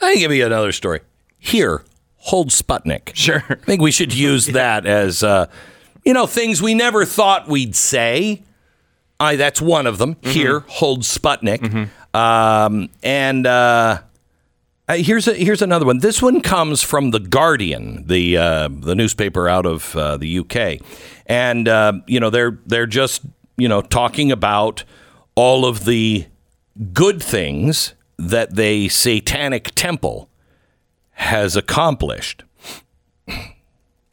I 0.02 0.14
can 0.14 0.18
give 0.18 0.32
you 0.32 0.44
another 0.48 0.72
story. 0.72 1.02
Here, 1.38 1.84
hold 2.16 2.50
Sputnik. 2.50 3.12
Sure. 3.14 3.44
I 3.48 3.54
think 3.54 3.84
we 3.84 3.92
should 3.92 4.16
use 4.16 4.48
that 4.48 4.88
as, 4.88 5.22
uh, 5.22 5.46
you 6.04 6.12
know, 6.12 6.26
things 6.26 6.60
we 6.60 6.74
never 6.74 7.06
thought 7.06 7.48
we'd 7.48 7.76
say. 7.76 8.42
I 9.20 9.36
that's 9.36 9.62
one 9.62 9.86
of 9.86 10.00
them. 10.00 10.18
Here, 10.22 10.62
hold 10.62 11.04
Sputnik. 11.04 11.90
Um, 12.16 12.90
and 13.04 13.46
uh, 13.46 14.02
uh, 14.88 14.96
here's 14.96 15.28
a, 15.28 15.34
here's 15.36 15.62
another 15.62 15.86
one. 15.86 16.00
This 16.00 16.22
one 16.22 16.42
comes 16.42 16.82
from 16.82 17.12
the 17.12 17.20
Guardian, 17.20 18.08
the 18.08 18.38
uh, 18.38 18.70
the 18.72 18.96
newspaper 18.96 19.48
out 19.48 19.66
of 19.66 19.96
uh, 19.96 20.18
the 20.18 20.40
UK, 20.40 20.80
and 21.28 21.68
uh, 21.68 21.94
you 22.08 22.20
know 22.20 22.30
they're 22.30 22.60
they're 22.66 22.88
just 22.88 23.22
you 23.58 23.68
know 23.68 23.82
talking 23.82 24.32
about 24.32 24.84
all 25.36 25.66
of 25.66 25.86
the 25.86 26.26
good 26.94 27.22
things 27.22 27.94
that 28.18 28.56
the 28.56 28.90
Satanic 28.90 29.74
Temple 29.76 30.30
has 31.12 31.56
accomplished. 31.56 32.44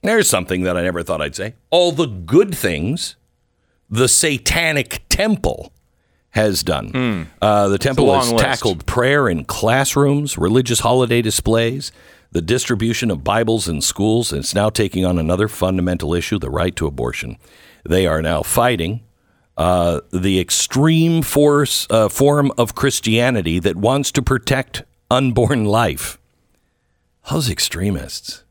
There's 0.03 0.29
something 0.29 0.63
that 0.63 0.77
I 0.77 0.83
never 0.83 1.03
thought 1.03 1.23
I'd 1.23 1.37
say. 1.37 1.55
All 1.71 1.93
the 1.93 2.07
good 2.07 2.55
things 2.55 3.17
the 3.89 4.09
Satanic 4.09 5.03
Temple 5.09 5.73
has 6.31 6.63
done. 6.63 7.29
Uh, 7.43 7.69
the 7.69 7.79
temple 7.79 8.13
has 8.15 8.33
list. 8.33 8.43
tackled 8.43 8.87
prayer 8.87 9.29
in 9.29 9.45
classrooms, 9.45 10.39
religious 10.39 10.81
holiday 10.81 11.21
displays, 11.21 11.93
the 12.31 12.41
distribution 12.41 13.11
of 13.11 13.23
Bibles 13.23 13.69
in 13.69 13.83
schools, 13.83 14.33
and 14.33 14.41
it's 14.41 14.55
now 14.55 14.71
taking 14.71 15.05
on 15.05 15.19
another 15.19 15.47
fundamental 15.47 16.15
issue 16.15 16.39
the 16.39 16.51
right 16.51 16.75
to 16.77 16.87
abortion. 16.87 17.37
They 17.85 18.07
are 18.07 18.23
now 18.23 18.43
fighting 18.43 19.03
uh, 19.57 20.01
the 20.11 20.41
extreme 20.41 21.23
force 21.23 21.87
uh, 21.91 22.09
form 22.09 22.53
of 22.57 22.75
Christianity 22.75 23.59
that 23.59 23.77
wants 23.77 24.11
to 24.13 24.23
protect 24.23 24.83
unborn 25.11 25.65
life. 25.65 26.19
Those 27.31 27.51
extremists. 27.51 28.45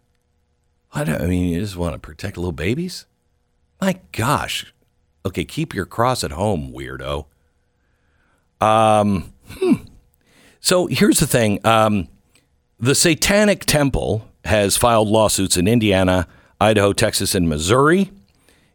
I, 0.93 1.03
don't, 1.03 1.21
I 1.21 1.25
mean, 1.25 1.53
you 1.53 1.59
just 1.59 1.77
want 1.77 1.93
to 1.93 1.99
protect 1.99 2.37
little 2.37 2.51
babies? 2.51 3.05
My 3.79 3.99
gosh. 4.11 4.73
Okay, 5.25 5.45
keep 5.45 5.73
your 5.73 5.85
cross 5.85 6.23
at 6.23 6.31
home, 6.31 6.71
weirdo. 6.73 7.25
Um, 8.59 9.33
hmm. 9.49 9.73
So 10.59 10.87
here's 10.87 11.19
the 11.19 11.27
thing 11.27 11.65
um, 11.65 12.07
the 12.79 12.95
Satanic 12.95 13.65
Temple 13.65 14.27
has 14.45 14.77
filed 14.77 15.07
lawsuits 15.07 15.57
in 15.57 15.67
Indiana, 15.67 16.27
Idaho, 16.59 16.93
Texas, 16.93 17.33
and 17.33 17.49
Missouri 17.49 18.11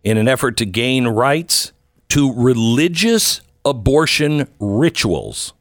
in 0.03 0.16
an 0.16 0.29
effort 0.29 0.57
to 0.59 0.64
gain 0.64 1.09
rights 1.09 1.72
to 2.09 2.32
religious 2.32 3.40
abortion 3.64 4.48
rituals. 4.61 5.52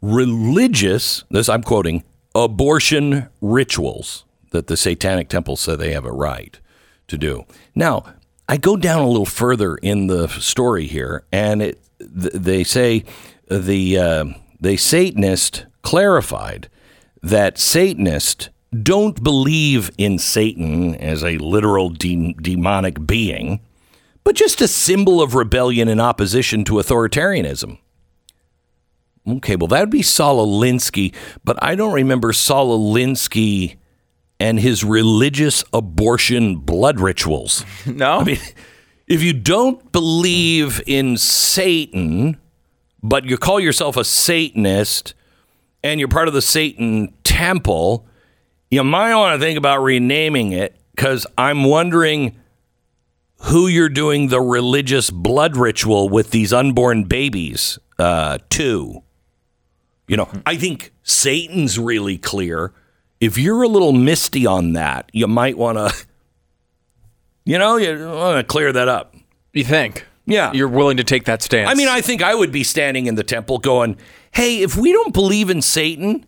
Religious, 0.00 1.24
this 1.30 1.48
I'm 1.48 1.62
quoting, 1.62 2.04
abortion 2.34 3.28
rituals 3.40 4.24
that 4.50 4.66
the 4.66 4.76
Satanic 4.76 5.28
Temple 5.28 5.56
said 5.56 5.78
they 5.78 5.92
have 5.92 6.04
a 6.04 6.12
right 6.12 6.58
to 7.08 7.18
do. 7.18 7.44
Now, 7.74 8.04
I 8.48 8.56
go 8.56 8.76
down 8.76 9.02
a 9.02 9.08
little 9.08 9.26
further 9.26 9.76
in 9.76 10.06
the 10.06 10.28
story 10.28 10.86
here, 10.86 11.24
and 11.32 11.62
it, 11.62 11.80
they 11.98 12.64
say 12.64 13.04
the 13.48 13.98
uh, 13.98 14.24
the 14.60 14.76
Satanist 14.76 15.66
clarified 15.82 16.68
that 17.22 17.58
Satanists 17.58 18.50
don't 18.82 19.22
believe 19.22 19.90
in 19.96 20.18
Satan 20.18 20.94
as 20.96 21.22
a 21.22 21.38
literal 21.38 21.90
de- 21.90 22.34
demonic 22.34 23.06
being, 23.06 23.60
but 24.24 24.34
just 24.34 24.60
a 24.60 24.68
symbol 24.68 25.22
of 25.22 25.34
rebellion 25.34 25.88
and 25.88 26.00
opposition 26.00 26.64
to 26.64 26.74
authoritarianism. 26.74 27.78
Okay, 29.26 29.56
well, 29.56 29.68
that 29.68 29.80
would 29.80 29.90
be 29.90 30.02
Saul 30.02 30.46
Alinsky, 30.46 31.14
but 31.44 31.62
I 31.62 31.74
don't 31.74 31.94
remember 31.94 32.32
Saul 32.32 32.78
Alinsky 32.78 33.76
and 34.38 34.60
his 34.60 34.84
religious 34.84 35.64
abortion 35.72 36.56
blood 36.56 37.00
rituals. 37.00 37.64
No? 37.86 38.18
I 38.18 38.24
mean, 38.24 38.38
if 39.06 39.22
you 39.22 39.32
don't 39.32 39.92
believe 39.92 40.82
in 40.86 41.16
Satan, 41.16 42.38
but 43.02 43.24
you 43.24 43.36
call 43.38 43.60
yourself 43.60 43.96
a 43.96 44.04
Satanist 44.04 45.14
and 45.82 46.00
you're 46.00 46.08
part 46.08 46.28
of 46.28 46.34
the 46.34 46.42
Satan 46.42 47.14
temple, 47.24 48.06
you 48.70 48.82
might 48.82 49.14
want 49.14 49.38
to 49.38 49.46
think 49.46 49.58
about 49.58 49.82
renaming 49.82 50.52
it 50.52 50.76
because 50.94 51.26
I'm 51.36 51.64
wondering 51.64 52.36
who 53.44 53.66
you're 53.66 53.88
doing 53.88 54.28
the 54.28 54.40
religious 54.40 55.10
blood 55.10 55.56
ritual 55.56 56.08
with 56.08 56.30
these 56.30 56.52
unborn 56.52 57.04
babies 57.04 57.78
uh, 57.98 58.38
to. 58.50 59.02
You 60.08 60.16
know, 60.16 60.28
I 60.46 60.56
think 60.56 60.92
Satan's 61.02 61.78
really 61.78 62.16
clear. 62.18 62.72
If 63.20 63.36
you're 63.38 63.62
a 63.62 63.68
little 63.68 63.92
misty 63.92 64.46
on 64.46 64.72
that, 64.74 65.10
you 65.12 65.26
might 65.26 65.58
want 65.58 65.78
to, 65.78 66.06
you 67.44 67.58
know, 67.58 67.76
you 67.76 68.08
want 68.08 68.38
to 68.38 68.44
clear 68.44 68.72
that 68.72 68.88
up. 68.88 69.14
you 69.52 69.64
think? 69.64 70.06
Yeah. 70.26 70.52
You're 70.52 70.68
willing 70.68 70.96
to 70.96 71.04
take 71.04 71.24
that 71.24 71.42
stance? 71.42 71.70
I 71.70 71.74
mean, 71.74 71.88
I 71.88 72.00
think 72.00 72.22
I 72.22 72.34
would 72.34 72.50
be 72.50 72.64
standing 72.64 73.06
in 73.06 73.14
the 73.14 73.22
temple 73.22 73.58
going, 73.58 73.98
hey, 74.32 74.62
if 74.62 74.76
we 74.76 74.90
don't 74.92 75.12
believe 75.12 75.50
in 75.50 75.60
Satan, 75.60 76.24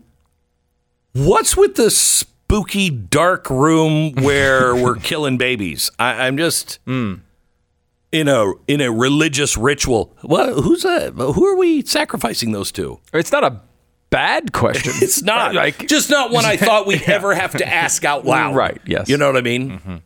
what's 1.13 1.57
with 1.57 1.75
the 1.75 1.89
spooky 2.47 2.89
dark 2.89 3.49
room 3.49 4.13
where 4.13 4.73
we're 4.83 4.95
killing 4.95 5.37
babies. 5.37 5.91
I, 5.99 6.27
I'm 6.27 6.37
just 6.37 6.79
in 6.87 7.21
a 8.13 8.53
in 8.67 8.79
a 8.79 8.89
religious 8.89 9.57
ritual. 9.57 10.15
What? 10.21 10.53
Who's 10.53 10.83
that? 10.83 11.13
Who 11.13 11.45
are 11.45 11.57
we 11.57 11.83
sacrificing 11.83 12.53
those 12.53 12.71
to? 12.73 13.01
It's 13.13 13.33
not 13.33 13.43
a 13.43 13.61
bad 14.09 14.53
question. 14.53 14.93
It's 15.01 15.21
not 15.21 15.55
like 15.55 15.87
just 15.89 16.09
not 16.09 16.31
one 16.31 16.45
I 16.45 16.55
thought 16.65 16.87
we'd 16.87 17.01
ever 17.03 17.35
have 17.35 17.51
to 17.57 17.67
ask 17.67 18.05
out 18.05 18.25
loud. 18.25 18.55
Right, 18.55 18.79
yes. 18.85 19.09
You 19.09 19.17
know 19.17 19.27
what 19.27 19.37
I 19.37 19.41
mean? 19.41 20.01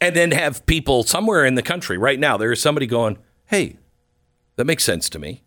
And 0.00 0.16
then 0.16 0.30
have 0.30 0.64
people 0.66 1.02
somewhere 1.02 1.44
in 1.44 1.56
the 1.56 1.62
country 1.62 1.98
right 1.98 2.18
now. 2.18 2.36
There 2.36 2.52
is 2.52 2.62
somebody 2.62 2.86
going, 2.86 3.18
"Hey, 3.46 3.78
that 4.56 4.64
makes 4.64 4.84
sense 4.84 5.10
to 5.10 5.18
me." 5.18 5.42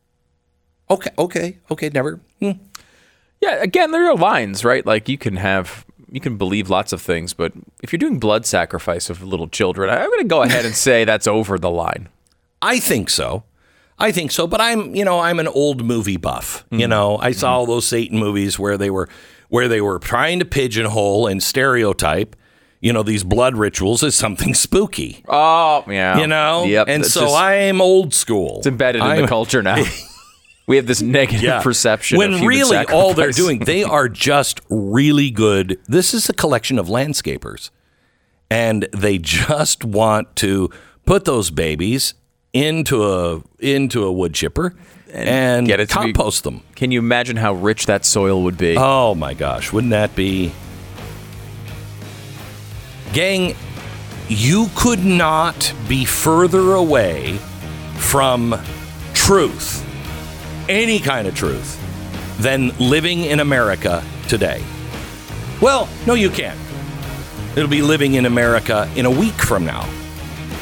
Okay, 0.90 1.10
okay, 1.18 1.58
okay. 1.72 1.90
Never. 1.90 2.20
Hmm. 2.40 2.52
Yeah, 3.44 3.62
again, 3.62 3.92
there 3.92 4.10
are 4.10 4.16
lines, 4.16 4.64
right? 4.64 4.86
Like 4.86 5.10
you 5.10 5.18
can 5.18 5.36
have 5.36 5.86
you 6.10 6.22
can 6.22 6.38
believe 6.38 6.70
lots 6.70 6.94
of 6.94 7.02
things, 7.02 7.34
but 7.34 7.52
if 7.82 7.92
you're 7.92 7.98
doing 7.98 8.18
blood 8.20 8.46
sacrifice 8.46 9.10
of 9.10 9.22
little 9.22 9.50
children, 9.50 9.90
I'm 9.90 10.08
going 10.08 10.20
to 10.20 10.28
go 10.28 10.44
ahead 10.44 10.64
and 10.64 10.74
say 10.74 11.04
that's 11.04 11.28
over 11.28 11.60
the 11.60 11.70
line. 11.70 12.08
I 12.62 12.80
think 12.80 13.10
so. 13.10 13.44
I 14.00 14.14
think 14.14 14.32
so, 14.32 14.48
but 14.48 14.62
I'm, 14.62 14.96
you 14.96 15.04
know, 15.04 15.20
I'm 15.20 15.40
an 15.40 15.48
old 15.48 15.84
movie 15.84 16.18
buff. 16.18 16.66
You 16.70 16.80
mm-hmm. 16.80 16.90
know, 16.90 17.18
I 17.18 17.32
saw 17.32 17.58
all 17.58 17.66
those 17.66 17.86
Satan 17.86 18.18
movies 18.18 18.58
where 18.58 18.78
they 18.78 18.90
were 18.90 19.10
where 19.50 19.68
they 19.68 19.82
were 19.82 20.00
trying 20.00 20.40
to 20.40 20.46
pigeonhole 20.46 21.28
and 21.28 21.44
stereotype, 21.44 22.36
you 22.80 22.94
know, 22.94 23.04
these 23.04 23.24
blood 23.24 23.56
rituals 23.58 24.04
as 24.04 24.16
something 24.16 24.54
spooky. 24.54 25.24
Oh, 25.28 25.84
yeah. 25.88 26.18
You 26.18 26.28
know? 26.28 26.64
Yep. 26.64 26.88
And 26.88 27.06
so 27.06 27.22
just- 27.22 27.36
I'm 27.36 27.82
old 27.82 28.14
school. 28.14 28.60
it's 28.60 28.68
embedded 28.68 29.02
in 29.02 29.08
I'm- 29.08 29.22
the 29.22 29.28
culture 29.28 29.62
now. 29.62 29.84
we 30.68 30.78
have 30.78 30.88
this 30.88 31.02
negative 31.02 31.62
perception 31.62 32.18
When 32.18 32.46
really 32.46 32.78
all 32.88 33.14
they're 33.14 33.32
doing, 33.32 33.60
they 33.60 33.84
are 33.98 34.08
just 34.10 34.62
really 34.70 35.30
good. 35.30 35.80
This 35.88 36.14
is 36.14 36.30
a 36.30 36.34
collection 36.34 36.80
of 36.80 36.88
landscapers, 36.88 37.70
and 38.50 38.88
they 38.94 39.18
just 39.18 39.84
want 39.84 40.36
to 40.38 40.70
put 41.06 41.26
those 41.26 41.52
babies 41.52 42.14
into 42.54 43.04
a 43.04 43.42
into 43.60 44.04
a 44.06 44.12
wood 44.12 44.34
chipper 44.34 44.76
and, 45.12 45.68
get 45.68 45.80
it 45.80 45.90
to 45.90 45.96
be- 46.00 46.14
compost 46.14 46.44
them. 46.44 46.62
Can 46.76 46.92
you 46.92 47.00
imagine 47.00 47.36
how 47.38 47.54
rich 47.54 47.86
that 47.88 48.06
soil 48.06 48.44
would 48.44 48.58
be? 48.58 48.76
Oh 48.78 49.16
my 49.16 49.34
gosh, 49.34 49.72
wouldn't 49.74 49.92
that 49.92 50.16
be? 50.16 50.52
Gang, 53.12 53.56
you 54.28 54.70
could 54.76 55.04
not 55.06 55.74
be 55.88 56.04
further 56.06 56.74
away 56.74 57.38
from 57.98 58.60
truth, 59.14 59.86
any 60.70 61.00
kind 61.00 61.28
of 61.28 61.36
truth, 61.36 61.80
than 62.40 62.70
living 62.80 63.26
in 63.26 63.40
America 63.40 64.04
today. 64.28 64.64
Well, 65.62 65.88
no, 66.06 66.14
you 66.14 66.30
can't. 66.30 66.60
It'll 67.56 67.70
be 67.70 67.82
living 67.82 68.16
in 68.16 68.26
America 68.26 68.90
in 68.96 69.06
a 69.06 69.12
week 69.12 69.34
from 69.36 69.66
now. 69.66 69.88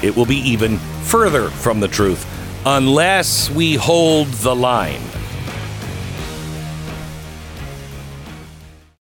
It 0.04 0.16
will 0.16 0.26
be 0.26 0.38
even 0.38 0.78
further 1.04 1.50
from 1.50 1.80
the 1.80 1.88
truth 1.88 2.26
unless 2.66 3.50
we 3.50 3.76
hold 3.76 4.28
the 4.28 4.56
line. 4.56 5.02